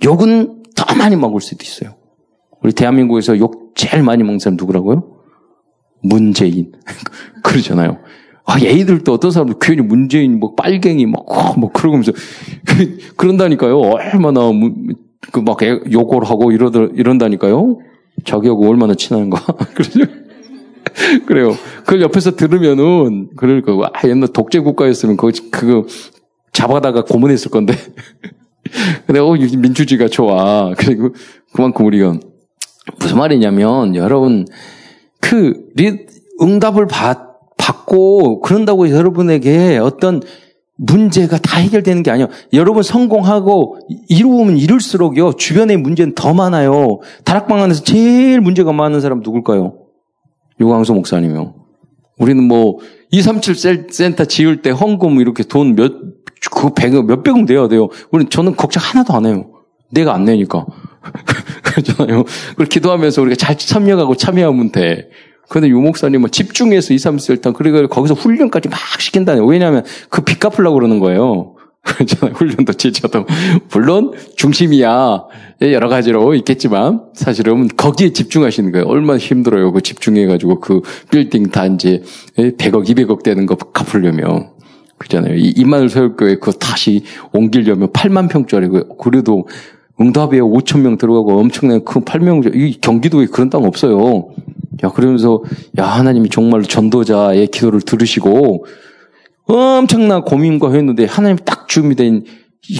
[0.04, 1.96] 욕은 더 많이 먹을 수도 있어요.
[2.62, 5.22] 우리 대한민국에서 욕 제일 많이 먹는 사람 누구라고요?
[6.04, 6.72] 문재인.
[7.44, 7.98] 그러잖아요.
[8.46, 12.12] 아, 얘들도 어떤 사람들 괜히 문재인, 뭐, 빨갱이, 막, 어, 뭐, 그러면서,
[13.16, 13.78] 그런다니까요.
[13.80, 14.42] 얼마나,
[15.32, 17.80] 그, 막, 욕을 하고 이러더, 이런다니까요.
[18.26, 19.40] 자기하고 얼마나 친한가.
[19.74, 20.00] 그러죠.
[21.26, 21.56] 그래요.
[21.82, 25.86] 그걸 옆에서 들으면은, 그럴 거고, 아, 옛날 독재국가였으면 그거, 그거,
[26.52, 27.74] 잡아다가 고문했을 건데.
[29.06, 30.74] 근데, 어, 민주주의가 좋아.
[30.78, 31.14] 그리고,
[31.54, 32.18] 그만큼 우리가,
[33.00, 34.46] 무슨 말이냐면, 여러분,
[35.20, 35.54] 그
[36.42, 40.22] 응답을 받, 받고 그런다고 여러분에게 어떤
[40.84, 42.28] 문제가 다 해결되는 게 아니에요.
[42.54, 43.78] 여러분 성공하고
[44.10, 47.00] 이루면 이룰수록요 주변의 문제는 더 많아요.
[47.24, 49.76] 다락방 안에서 제일 문제가 많은 사람 누굴까요?
[50.60, 51.54] 유광수 목사님이요.
[52.18, 52.80] 우리는 뭐
[53.12, 55.94] 237 센터 지을 때 헌금 이렇게 돈 몇,
[56.52, 57.90] 그 백, 몇백은 내야 돼요.
[58.12, 59.52] 우리는 저는 걱정 하나도 안 해요.
[59.92, 60.66] 내가 안 내니까.
[61.64, 62.24] 그렇잖아요.
[62.52, 65.10] 그걸 기도하면서 우리가 잘 참여하고 참여하면 돼.
[65.52, 70.40] 그런데 유 목사님은 집중해서 2, 3, 4일단 그리고 거기서 훈련까지 막 시킨다는 왜냐하면 그 빚
[70.40, 71.56] 갚으려고 그러는 거예요.
[71.84, 72.36] 그렇잖아요.
[72.36, 73.26] 훈련도 제자도.
[73.74, 75.26] 물론 중심이야.
[75.64, 78.88] 여러 가지로 있겠지만 사실은 거기에 집중하시는 거예요.
[78.88, 79.74] 얼마나 힘들어요.
[79.74, 82.02] 그 집중해가지고 그 빌딩 단지
[82.38, 84.52] 100억, 200억 되는 거 갚으려면.
[85.00, 85.36] 그렇잖아요.
[85.36, 88.70] 이만을 서울교회 그거 다시 옮기려면 8만 평짜리
[89.02, 89.48] 그래도
[90.00, 94.30] 응답에 5천 명 들어가고 엄청난 큰 8명 이 경기도에 그런 땅 없어요.
[94.84, 95.44] 야 그러면서
[95.78, 98.66] 야 하나님이 정말 전도자의 기도를 들으시고
[99.46, 102.26] 엄청난 고민과 했는데 하나님 딱 준비된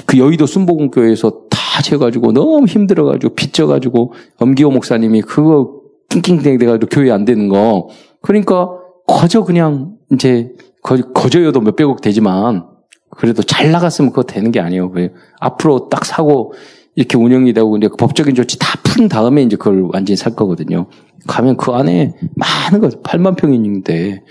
[0.06, 7.26] 그 여의도 순복음교회에서 다 재가지고 너무 힘들어가지고 빚져가지고 엄기호 목사님이 그거 낑낑대 돼가지고 교회 안
[7.26, 7.90] 되는 거
[8.22, 8.70] 그러니까
[9.08, 12.66] 거저 그냥 이제 거, 거저여도 몇백억 되지만
[13.12, 14.92] 그래도 잘 나갔으면 그거 되는 게 아니에요.
[15.40, 16.54] 앞으로 딱 사고
[16.96, 20.88] 이렇게 운영이 되고 이제 그 법적인 조치 다 푼 다음에 이제 그걸 완전히 살 거거든요.
[21.26, 24.22] 가면 그 안에 많은 거 8만 평인데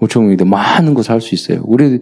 [0.00, 1.62] 5천 명인데 많은 거 살 수 있어요.
[1.64, 2.00] 우리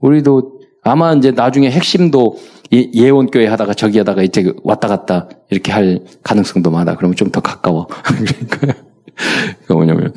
[0.00, 2.36] 우리도 아마 이제 나중에 핵심도
[2.72, 6.96] 예, 원교회 하다가 저기 하다가 이제 왔다 갔다 이렇게 할 가능성도 많아.
[6.96, 7.86] 그러면 좀 더 가까워.
[8.50, 8.74] 그러니까
[9.68, 10.12] 뭐냐면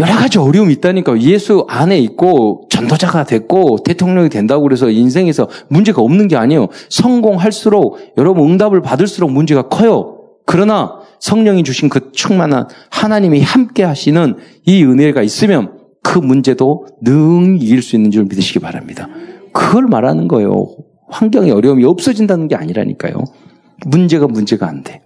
[0.00, 1.20] 여러 가지 어려움이 있다니까.
[1.20, 6.68] 예수 안에 있고 전도자가 됐고 대통령이 된다고 그래서 인생에서 문제가 없는 게 아니에요.
[6.88, 10.18] 성공할수록 여러분 응답을 받을수록 문제가 커요.
[10.46, 17.80] 그러나 성령이 주신 그 충만한 하나님이 함께 하시는 이 은혜가 있으면 그 문제도 능 이길
[17.80, 19.08] 수 있는 줄 믿으시기 바랍니다.
[19.52, 20.68] 그걸 말하는 거예요.
[21.08, 23.24] 환경의 어려움이 없어진다는 게 아니라니까요.
[23.86, 25.02] 문제가 문제가 안 돼.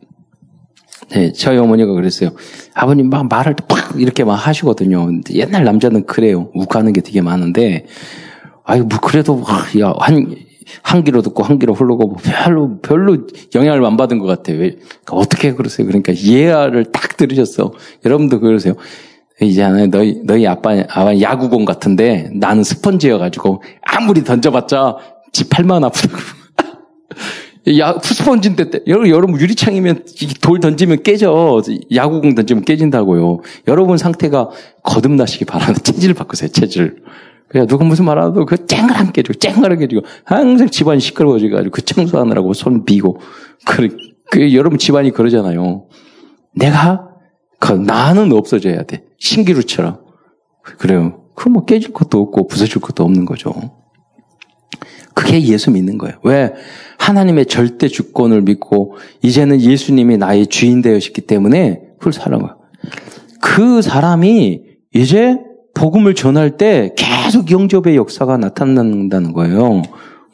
[1.10, 2.30] 네, 저희 어머니가 그랬어요.
[2.74, 5.08] 아버님 막 말을 팍 이렇게 막 하시거든요.
[5.30, 6.50] 옛날 남자는 그래요.
[6.54, 7.86] 욱하는 게 되게 많은데,
[8.64, 9.42] 아유, 뭐 그래도
[9.80, 10.36] 야, 한,
[10.82, 14.58] 한 귀로 듣고 한 귀로 흐르고 뭐 별로 별로 영향을 안 받은 것 같아요.
[14.58, 15.86] 왜, 그러니까 어떻게 그러세요?
[15.86, 17.72] 그러니까 예화를 딱 들으셨어.
[18.04, 18.74] 여러분도 그러세요.
[19.40, 24.96] 이제 너희 너희 아빠 아빠 야구공 같은데 나는 스펀지여가지고 아무리 던져봤자
[25.32, 26.18] 지 팔만 아프다고.
[27.76, 30.04] 야, 스펀지인데, 여러분 유리창이면
[30.40, 31.60] 돌 던지면 깨져.
[31.92, 33.40] 야구공 던지면 깨진다고요.
[33.66, 34.48] 여러분 상태가
[34.84, 35.80] 거듭나시기 바랍니다.
[35.80, 37.02] 체질을 바꾸세요, 체질.
[37.48, 42.52] 그냥 누가 무슨 말 하도 그 쨍그랑 깨지고, 쨍그랑 깨지고, 항상 집안이 시끄러워져가지고, 그 청소하느라고
[42.54, 43.20] 손 비고.
[43.66, 43.88] 그,
[44.30, 45.86] 그, 여러분 집안이 그러잖아요.
[46.54, 47.08] 내가,
[47.58, 49.04] 그, 나는 없어져야 돼.
[49.18, 50.00] 신기루처럼.
[50.62, 51.24] 그래요.
[51.34, 53.77] 그뭐 깨질 것도 없고, 부서질 것도 없는 거죠.
[55.28, 56.16] 그게 예수 믿는 거예요.
[56.22, 56.54] 왜?
[56.96, 62.56] 하나님의 절대 주권을 믿고 이제는 예수님이 나의 주인 되었기 때문에 그걸 사는 거예요.
[63.42, 64.62] 그 사람이
[64.94, 65.36] 이제
[65.74, 69.82] 복음을 전할 때 계속 영접의 역사가 나타난다는 거예요.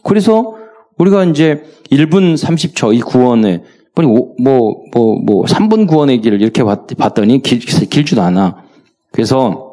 [0.04, 0.54] 그래서
[0.96, 3.62] 우리가 이제 1분 30초 이 구원에
[3.96, 8.62] 뭐, 뭐, 뭐, 뭐, 3분 구원의 길을 이렇게 봤더니 길, 길지도 않아.
[9.11, 9.63] 그래서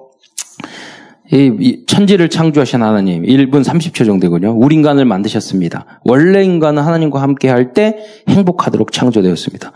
[1.34, 4.54] 이 천지를 창조하신 하나님 1분 30초 정도군요.
[4.58, 6.02] 우리 인간을 만드셨습니다.
[6.04, 9.72] 원래 인간은 하나님과 함께 할 때 행복하도록 창조되었습니다.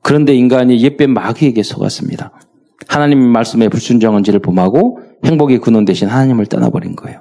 [0.00, 2.30] 그런데 인간이 옛뱀 마귀에게 속았습니다.
[2.88, 7.20] 하나님 말씀에 불순종한 지를 범하고 행복의 근원 대신 하나님을 떠나버린 거예요.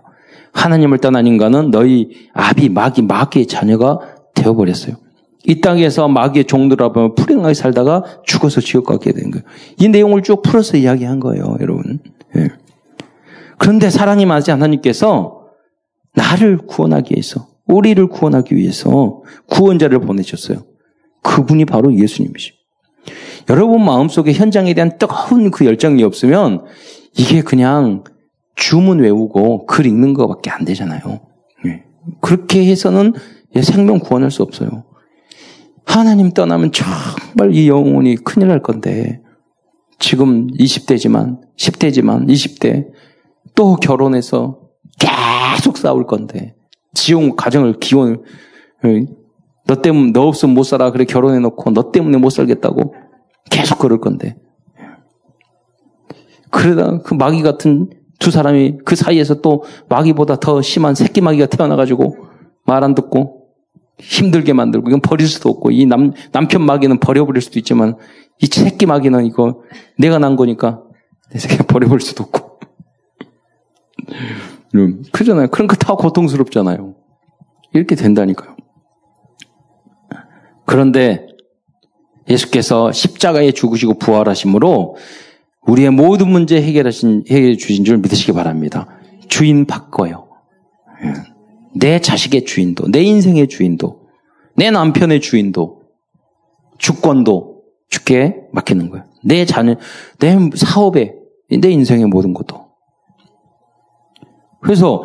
[0.54, 4.00] 하나님을 떠난 인간은 너희 아비 마귀 마귀의 자녀가
[4.36, 4.96] 되어버렸어요.
[5.48, 9.44] 이 땅에서 마귀의 종들아 보면 불행하게 살다가 죽어서 지옥 가게 된 거예요.
[9.80, 12.00] 이 내용을 쭉 풀어서 이야기한 거예요, 여러분.
[12.38, 12.50] 예.
[13.58, 15.42] 그런데 사랑이 많으신 하나님께서
[16.16, 20.66] 나를 구원하기 위해서, 우리를 구원하기 위해서 구원자를 보내셨어요.
[21.24, 22.54] 그분이 바로 예수님이시.
[23.50, 26.66] 여러분 마음속에 현장에 대한 뜨거운 그 열정이 없으면
[27.18, 28.04] 이게 그냥
[28.56, 31.02] 주문 외우고 글 읽는 것밖에 안 되잖아요.
[31.66, 31.84] 예.
[32.22, 33.14] 그렇게 해서는
[33.62, 34.86] 생명 구원할 수 없어요.
[35.86, 39.22] 하나님 떠나면 정말 이 영혼이 큰일 날 건데
[40.00, 42.88] 지금 20대지만 10대지만 20대
[43.54, 44.60] 또 결혼해서
[45.00, 46.56] 계속 싸울 건데
[46.94, 48.24] 지용 가정을 기원
[49.68, 50.92] 너 때문에 너 없으면 못 살아.
[50.92, 52.94] 그래 결혼해 놓고 너 때문에 못 살겠다고
[53.50, 54.38] 계속 그럴 건데.
[56.52, 62.16] 그러다 그 마귀 같은 두 사람이 그 사이에서 또 마귀보다 더 심한 새끼 마귀가 태어나가지고
[62.66, 63.46] 말 안 듣고
[64.00, 67.98] 힘들게 만들고 이건 버릴 수도 없고 이 남, 남편 마귀는 버려버릴 수도 있지만
[68.42, 69.62] 이 새끼 마귀는 이거
[69.98, 70.82] 내가 난 거니까
[71.32, 72.45] 내 새끼 버려버릴 수도 없고
[75.12, 76.96] 그런 거다 고통스럽잖아요.
[77.74, 78.56] 이렇게 된다니까요.
[80.66, 81.28] 그런데
[82.28, 84.98] 예수께서 십자가에 죽으시고 부활하심으로
[85.68, 88.88] 우리의 모든 문제 해결하신, 해결해 주신 줄 믿으시기 바랍니다.
[89.28, 90.28] 주인 바꿔요.
[91.04, 91.14] 예.
[91.76, 94.08] 내 자식의 주인도, 내 인생의 주인도,
[94.56, 95.82] 내 남편의 주인도,
[96.78, 99.06] 주권도 주께 맡기는 거예요.
[99.24, 99.76] 내 자녀,
[100.20, 101.14] 내 사업에,
[101.50, 102.65] 내 인생의 모든 것도.
[104.66, 105.04] 그래서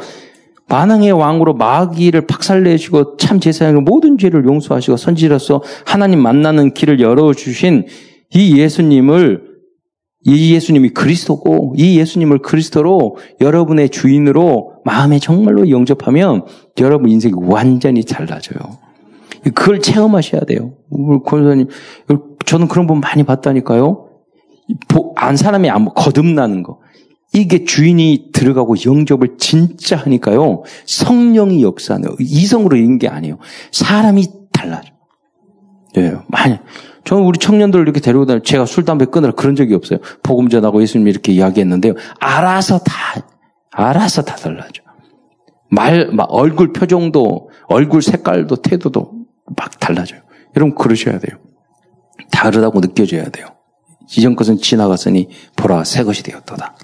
[0.68, 7.86] 만왕의 왕으로 마귀를 박살내시고 참 제사장으로 모든 죄를 용서하시고 선지로서 하나님 만나는 길을 열어주신
[8.32, 9.50] 이 예수님을
[10.24, 16.46] 이 예수님이 그리스도고 이 예수님을 그리스도로 여러분의 주인으로 마음에 정말로 영접하면
[16.78, 18.78] 여러분 인생이 완전히 달라져요.
[19.54, 20.74] 그걸 체험하셔야 돼요.
[21.26, 21.68] 권사님,
[22.46, 24.06] 저는 그런 분 많이 봤다니까요.
[25.16, 26.79] 안 사람이 안 거듭나는 거.
[27.32, 30.64] 이게 주인이 들어가고 영접을 진짜 하니까요.
[30.86, 33.38] 성령이 역사하는 이성으로 있는 게 아니에요.
[33.70, 34.90] 사람이 달라져.
[35.96, 36.58] 예, 많이.
[37.04, 40.00] 저는 우리 청년들 이렇게 데리고 다니 제가 술, 담배 끊으라 그런 적이 없어요.
[40.22, 41.94] 복음 전하고 예수님 이렇게 이야기했는데요.
[42.18, 42.94] 알아서 다,
[43.70, 44.82] 알아서 다 달라져.
[45.70, 49.12] 말, 막 얼굴 표정도, 얼굴 색깔도, 태도도
[49.56, 50.20] 막 달라져요.
[50.56, 51.38] 여러분 그러셔야 돼요.
[52.30, 53.46] 다르다고 느껴져야 돼요.
[54.16, 56.74] 이전 것은 지나갔으니 보라 새 것이 되었도다.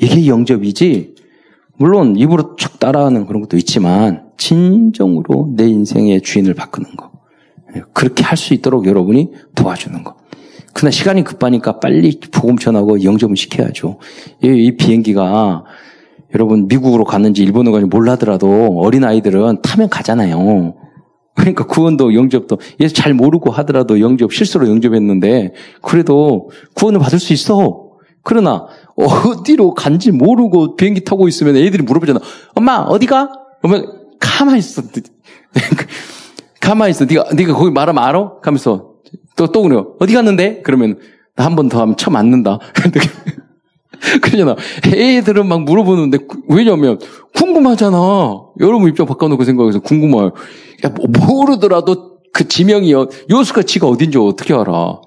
[0.00, 1.14] 이게 영접이지.
[1.76, 7.10] 물론 입으로 쭉 따라하는 그런 것도 있지만 진정으로 내 인생의 주인을 바꾸는 거.
[7.76, 10.16] 예, 그렇게 할 수 있도록 여러분이 도와주는 거.
[10.72, 13.98] 그러나 시간이 급하니까 빨리 복음 전하고 영접을 시켜야죠.
[14.42, 15.64] 이, 이 비행기가
[16.34, 20.74] 여러분 미국으로 갔는지 일본으로 갔는지 몰라더라도 어린 아이들은 타면 가잖아요.
[21.34, 27.89] 그러니까 구원도 영접도 예수 잘 모르고 하더라도 영접 실수로 영접했는데 그래도 구원을 받을 수 있어.
[28.22, 32.20] 그러나 어디로 간지 모르고 비행기 타고 있으면 애들이 물어보잖아.
[32.54, 33.30] 엄마 어디가?
[33.62, 34.82] 그러면 가만히 있어.
[36.60, 37.04] 가만히 있어.
[37.06, 38.32] 네가 네가 거기 말하면 알아?
[38.42, 38.90] 하면서
[39.36, 39.94] 또또 그래요.
[39.98, 40.62] 어디 갔는데?
[40.62, 40.98] 그러면
[41.36, 42.58] 나 한 번 더 하면 쳐 맞는다.
[44.22, 44.56] 그러잖아.
[44.86, 46.98] 애들은 막 물어보는데 왜냐면
[47.34, 47.96] 궁금하잖아.
[48.60, 50.32] 여러분 입장 바꿔놓고 생각해서 궁금해요.
[50.84, 53.08] 야, 뭐 모르더라도 그 지명이요.
[53.30, 55.00] 요수가 지가 어딘지 어떻게 알아?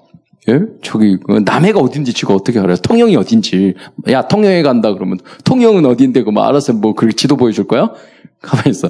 [0.48, 0.60] 예?
[0.82, 2.76] 저기 그 남해가 어딘지 지가 어떻게 알아요?
[2.76, 3.74] 통영이 어딘지.
[4.10, 7.90] 야 통영에 간다 그러면 통영은 어딘데 그뭐 알아서 뭐 그렇게 지도 보여줄 거야?
[8.42, 8.88] 가만히 있어.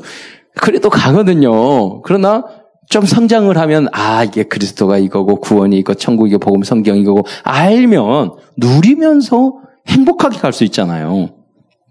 [0.56, 2.02] 그래도 가거든요.
[2.02, 2.44] 그러나
[2.90, 9.54] 좀 성장을 하면 아 이게 그리스도가 이거고 구원이 이거 천국이 복음 성경 이거고 알면 누리면서
[9.88, 11.30] 행복하게 갈 수 있잖아요.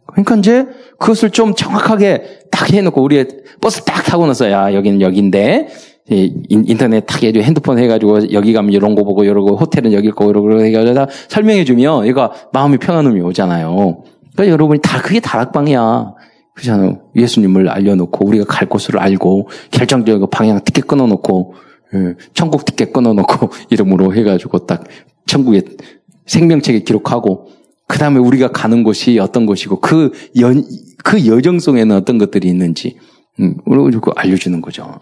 [0.08, 0.68] 그러니까 이제
[1.00, 3.26] 그것을 좀 정확하게 딱 해놓고 우리
[3.62, 5.70] 버스 딱 타고 나서 야 여기는 여기인데
[6.10, 10.62] 인터넷 딱 해가지고 핸드폰 해가지고 여기 가면 이런 거 보고 이러고 호텔은 여길 거고 이러고
[10.62, 14.04] 해가지고 설명해주면 얘가 마음이 편안함이 오잖아요.
[14.34, 16.14] 그러니까 여러분이 다 그게 다락방이야.
[16.56, 17.00] 그렇잖아요.
[17.16, 21.56] 예수님을 알려놓고 우리가 갈 곳을 알고 결정적인 방향 티켓 끊어놓고
[21.96, 24.84] 예, 천국 티켓 끊어놓고 이름으로 해가지고 딱
[25.26, 25.64] 천국의
[26.26, 27.48] 생명책에 기록하고
[27.88, 30.64] 그 다음에 우리가 가는 곳이 어떤 곳이고 그 연,
[31.04, 32.98] 그 여정 속에는 어떤 것들이 있는지,
[33.40, 33.58] 음,
[34.16, 35.00] 알려주는 거죠.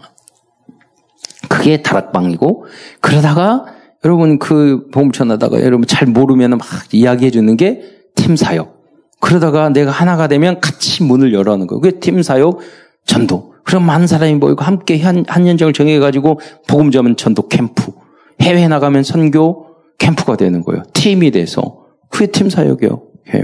[1.51, 2.65] 그게 다락방이고,
[3.01, 3.65] 그러다가
[4.05, 6.61] 여러분 그 보험 전하다가 여러분 잘 모르면 막
[6.91, 8.81] 이야기해 주는 게 팀 사역.
[9.19, 11.81] 그러다가 내가 하나가 되면 같이 문을 열어는 거예요.
[11.81, 12.59] 그게 팀 사역
[13.05, 13.53] 전도.
[13.63, 17.91] 그럼 많은 사람이 모이고 함께 한, 한 연정을 정해 가지고 복음 전문 전도 캠프.
[18.41, 19.67] 해외 나가면 선교
[19.99, 20.83] 캠프가 되는 거예요.
[20.93, 21.85] 팀이 돼서.
[22.09, 23.03] 그게 팀 사역이에요.
[23.35, 23.43] 예.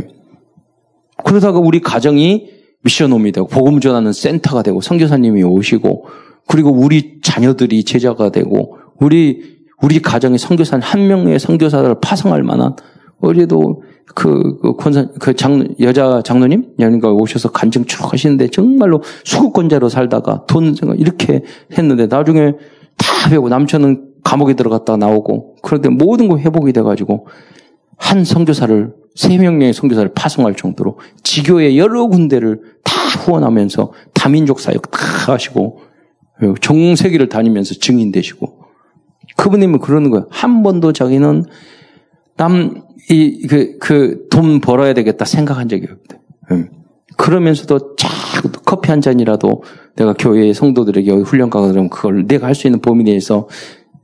[1.23, 2.49] 그러다가 우리 가정이
[2.83, 6.07] 미션홈이 되고 복음 전하는 센터가 되고 성교사님이 오시고
[6.47, 12.75] 그리고 우리 자녀들이 제자가 되고 우리 우리 가정의 성교사 한 명의 성교사를 파송할 만한
[13.19, 13.83] 어제도
[14.15, 16.73] 그, 그 권사, 그 장, 여자 장로님?
[16.79, 21.43] 여기가 오셔서 간증 쭉 하시는데 정말로 수급권자로 살다가 돈 이렇게
[21.77, 22.53] 했는데 나중에
[22.97, 27.27] 다 배우고 남편은 감옥에 들어갔다 나오고 그런데 모든 거 회복이 돼가지고
[27.97, 35.33] 한 선교사를 세 명의 선교사를 파송할 정도로 지교의 여러 군데를 다 후원하면서 다민족 사역 다
[35.33, 35.81] 하시고
[36.61, 38.59] 정세기를 다니면서 증인 되시고
[39.37, 40.27] 그분님은 그러는 거예요.
[40.29, 41.45] 한 번도 자기는
[42.37, 46.19] 남 이 그 그 돈 벌어야 되겠다 생각한 적이 없대.
[46.51, 46.69] 음.
[47.15, 49.63] 그러면서도 자꾸 커피 한 잔이라도
[49.95, 53.47] 내가 교회 성도들에게 훈련 가거나 그러면 그걸 내가 할 수 있는 범위 내에서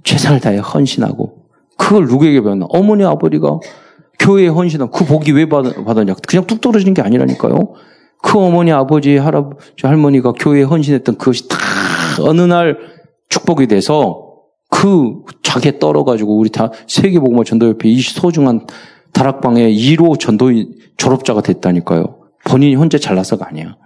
[0.03, 1.43] 최선을 다해 헌신하고
[1.77, 2.65] 그걸 누구에게 배웠나?
[2.69, 3.59] 어머니 아버지가
[4.19, 6.15] 교회에 헌신한 그 복이 왜 받았냐?
[6.27, 7.73] 그냥 뚝 떨어지는 게 아니라니까요.
[8.21, 11.57] 그 어머니, 아버지, 할아버지, 할머니가 교회에 헌신했던 그것이 다
[12.21, 12.77] 어느 날
[13.29, 14.33] 축복이 돼서
[14.69, 18.65] 그 자기에 떨어가지고 우리 다 세계복음화 전도협회 이 소중한
[19.13, 20.51] 다락방의 1호 전도
[20.97, 22.17] 졸업자가 됐다니까요.
[22.45, 23.77] 본인이 혼자 잘나서가 아니야.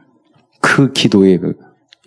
[0.62, 1.40] 그 기도에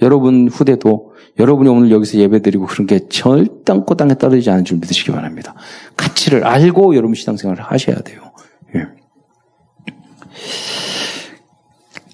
[0.02, 5.54] 여러분 후대도 여러분이 오늘 여기서 예배드리고 그런 게 절단코 땅에 떨어지지 않은 줄 믿으시기 바랍니다.
[5.96, 8.32] 가치를 알고 여러분 신앙생활을 하셔야 돼요.
[8.74, 8.86] 예.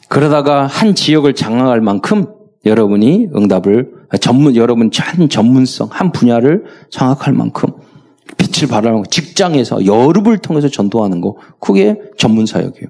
[0.08, 2.35] 그러다가 한 지역을 장악할 만큼
[2.66, 7.70] 여러분이 응답을 전문 여러분 한 전문성 한 분야를 장악할 만큼
[8.36, 12.88] 빛을 발하는 거 직장에서 여룹을 통해서 전도하는 거 그게 전문 사역이에요.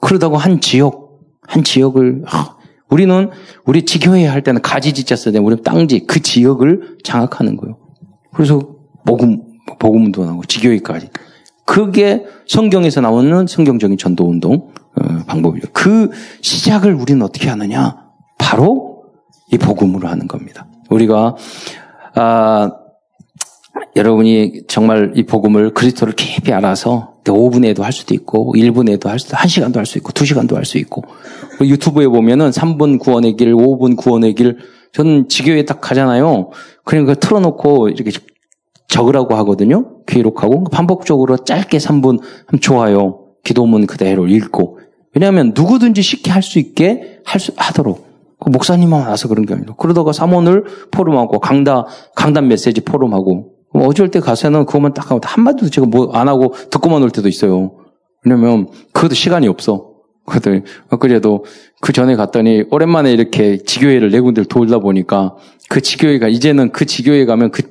[0.00, 2.56] 그러다가 한 지역 한 지역을 아,
[2.88, 3.30] 우리는
[3.64, 5.38] 우리 지교회 할 때는 가지지자 써야 돼.
[5.38, 7.76] 우리 땅지 그 지역을 장악하는 거예요.
[8.32, 9.42] 그래서 복음
[9.78, 11.10] 복음도 나오고 지교회까지.
[11.64, 15.68] 그게 성경에서 나오는 성경적인 전도 운동 어, 방법이죠.
[15.72, 18.10] 그 시작을 우리는 어떻게 하느냐?
[18.38, 18.89] 바로
[19.52, 20.66] 이 복음으로 하는 겁니다.
[20.90, 21.36] 우리가
[22.14, 22.70] 아,
[23.96, 29.76] 여러분이 정말 이 복음을 그리스도를 깊이 알아서 5분에도 할 수도 있고 1분에도 할 수도 1시간도
[29.76, 31.02] 할 수 있고 2시간도 할 수 있고
[31.60, 34.58] 유튜브에 보면은 3분 구원의 길, 5분 구원의 길
[34.92, 36.50] 저는 지교에 딱 가잖아요.
[36.84, 38.10] 그냥 그 틀어놓고 이렇게
[38.88, 40.02] 적으라고 하거든요.
[40.06, 43.26] 기록하고 반복적으로 짧게 3분 하면 좋아요.
[43.44, 44.80] 기도문 그대로 읽고
[45.14, 48.09] 왜냐하면 누구든지 쉽게 할 수 있게 할 수 하도록
[48.40, 51.86] 그 목사님만 와서 그런 게 아니라 그러다가 사원을 포럼하고 강다
[52.16, 57.02] 강단 메시지 포럼하고 어쩔 때 가서는 그것만 딱 하고 한마디도 제가 뭐 안 하고 듣고만
[57.02, 57.72] 올 때도 있어요.
[58.24, 59.90] 왜냐면 그것도 시간이 없어.
[60.26, 61.44] 그랬더니 엊그제도
[61.80, 65.36] 그 전에 갔더니 오랜만에 이렇게 지교회를 네 군데를 돌다 보니까
[65.68, 67.62] 그 지교회가 이제는 그 지교회 가면 그,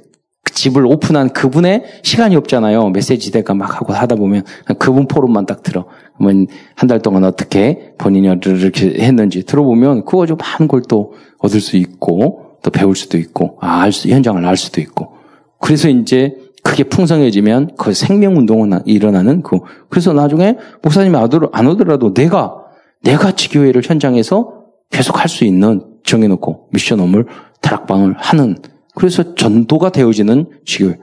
[0.43, 2.89] 그 집을 오픈한 그분의 시간이 없잖아요.
[2.89, 4.43] 메시지 대가 막 하고 하다 보면
[4.77, 5.85] 그분 포럼만 딱 들어.
[6.75, 11.77] 한 달 동안 어떻게 본인이 이렇게 했는지 들어보면 그거 좀 많은 걸 또 얻을 수
[11.77, 15.13] 있고 또 배울 수도 있고 아, 알 수, 현장을 알 수도 있고
[15.59, 19.59] 그래서 이제 그게 풍성해지면 그 생명 운동은 일어나는 그,
[19.89, 21.15] 그래서 나중에 목사님이
[21.51, 22.55] 안 오더라도 내가,
[23.01, 27.25] 내가 지교회를 현장에서 계속 할 수 있는 정해놓고 미션 업무를
[27.61, 28.57] 다락방을 하는,
[28.95, 30.97] 그래서 전도가 되어지는 지교회.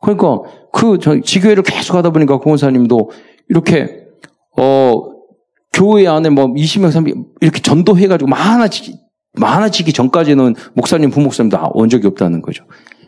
[0.00, 0.42] 그러니까
[0.72, 3.10] 그 지교회를 계속 하다 보니까 공원사님도
[3.48, 4.05] 이렇게,
[4.58, 5.02] 어,
[5.72, 8.98] 교회 안에 뭐 20명, 30명 이렇게 전도해가지고 많아지기,
[9.34, 12.64] 많아지기 전까지는 목사님, 부목사님도 온 적이 없다는 거죠.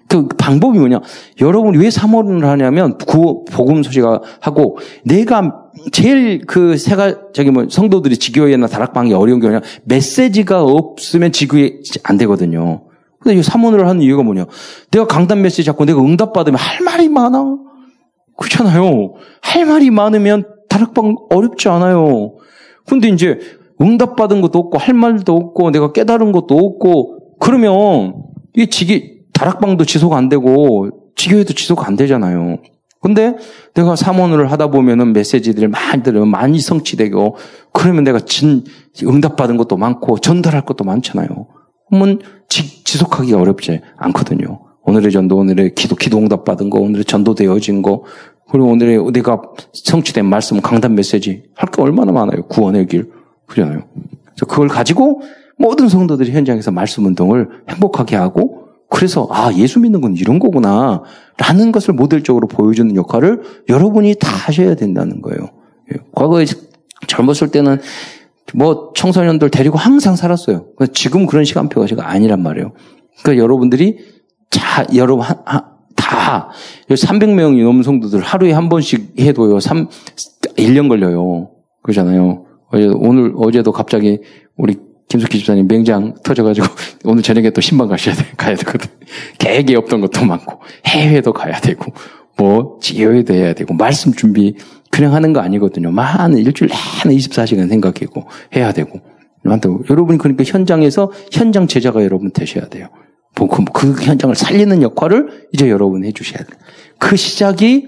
[0.09, 1.01] 그 방법이 뭐냐?
[1.41, 8.67] 여러분이 왜 사모를 하냐면 구 복음 소식하고 내가 제일 그 세가 저기 뭐 성도들이 지교회나
[8.69, 9.61] 다락방이 어려운 게 뭐냐?
[9.85, 12.85] 메시지가 없으면 지교회 안 되거든요.
[13.21, 14.47] 근데 이 사모를 하는 이유가 뭐냐?
[14.91, 17.59] 내가 강단 메시지 잡고 내가 응답 받으면 할 말이 많아.
[18.39, 19.15] 그렇잖아요.
[19.43, 22.37] 할 말이 많으면 다락방 어렵지 않아요.
[22.87, 23.39] 근데 이제
[23.81, 28.25] 응답 받은 것도 없고 할 말도 없고 내가 깨달은 것도 없고 그러면
[28.57, 32.59] 이 지기 다락방도 지속 안 되고 지교회도 지속 안 되잖아요.
[33.01, 33.37] 근데
[33.75, 37.37] 내가 사모를 하다 보면은 메시지들을 많이 들으면 많이 성취되고
[37.73, 38.65] 그러면 내가 진
[39.01, 41.29] 응답받은 것도 많고 전달할 것도 많잖아요.
[41.89, 44.61] 그러면 지, 지속하기가 어렵지 않거든요.
[44.83, 48.05] 오늘의 전도, 오늘의 기도, 기도 응답 받은 거, 오늘의 전도 되어진 거,
[48.51, 49.43] 그리고 오늘의 내가
[49.73, 52.43] 성취된 말씀, 강단 메시지 할 게 얼마나 많아요.
[52.47, 53.11] 구원의 길.
[53.47, 53.83] 그러잖아요.
[54.25, 55.23] 그래서 그걸 가지고
[55.59, 61.03] 모든 성도들이 현장에서 말씀 운동을 행복하게 하고 그래서 아 예수 믿는 건 이런 거구나
[61.37, 65.51] 라는 것을 모델적으로 보여주는 역할을 여러분이 다 하셔야 된다는 거예요.
[65.93, 66.47] 예, 과거에
[67.07, 67.81] 젊었을 때는
[68.55, 70.69] 뭐 청소년들 데리고 항상 살았어요.
[70.95, 72.73] 지금 그런 시간표가 아니란 말이에요.
[73.23, 73.99] 그러니까 여러분들이
[74.51, 75.27] 자 여러분
[76.09, 76.49] 다
[76.89, 79.61] 300명이 넘는 성도들 하루에 한 번씩 해도요.
[79.61, 79.89] 3
[80.57, 81.51] 1년 걸려요.
[81.83, 82.47] 그러잖아요.
[82.71, 84.21] 어제 오늘 어제도 갑자기
[84.57, 84.77] 우리
[85.09, 86.67] 김숙희 집사님 맹장 터져가지고
[87.05, 88.89] 오늘 저녁에 또 신방 가셔야 돼, 가야 되거든.
[89.39, 91.93] 계획이 없던 것도 많고, 해외도 가야 되고,
[92.37, 94.55] 뭐, 지효회도 해야 되고, 말씀 준비
[94.91, 95.91] 그냥 하는 거 아니거든요.
[95.91, 96.71] 많은 일주일
[97.05, 99.01] 내내 24시간 생각하고 해야 되고.
[99.89, 102.89] 여러분이 그러니까 현장에서 현장 제자가 여러분 되셔야 돼요.
[103.39, 106.59] 뭐 그, 그 현장을 살리는 역할을 이제 여러분 해주셔야 돼요.
[106.99, 107.87] 그 시작이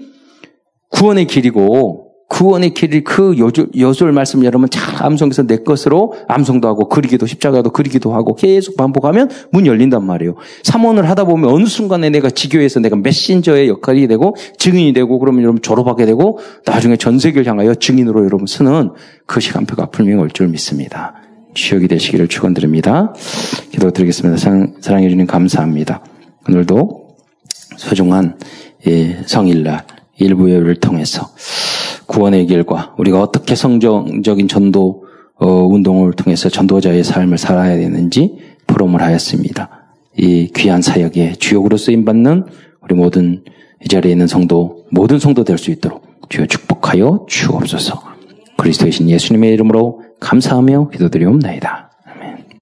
[0.89, 3.35] 구원의 길이고, 구원의 길이 그
[3.77, 9.29] 여술 말씀 여러분 잘 암송해서 내 것으로 암송도 하고 그리기도 십자가도 그리기도 하고 계속 반복하면
[9.51, 10.35] 문 열린단 말이에요.
[10.63, 15.61] 삼원을 하다 보면 어느 순간에 내가 지교에서 내가 메신저의 역할이 되고 증인이 되고 그러면 여러분
[15.61, 18.91] 졸업하게 되고 나중에 전 세계를 향하여 증인으로 여러분 쓰는
[19.25, 21.15] 그 시간표가 분명히 올 줄 믿습니다.
[21.53, 23.13] 주역이 되시기를 축원드립니다.
[23.71, 24.37] 기도드리겠습니다.
[24.81, 26.03] 사랑해 주님 감사합니다.
[26.47, 27.15] 오늘도
[27.77, 28.37] 소중한
[28.87, 29.85] 예, 성일날
[30.17, 31.29] 일부 예를 통해서
[32.07, 38.37] 구원의 길과 우리가 어떻게 성정적인 전도 어, 운동을 통해서 전도자의 삶을 살아야 되는지
[38.67, 39.69] 포럼을 하였습니다.
[40.17, 42.45] 이 귀한 사역에 주역으로 쓰임 받는
[42.81, 43.43] 우리 모든
[43.83, 48.01] 이 자리에 있는 성도 모든 성도 될 수 있도록 주여 축복하여 주옵소서.
[48.57, 51.90] 그리스도이신 예수님의 이름으로 감사하며 기도드리옵나이다.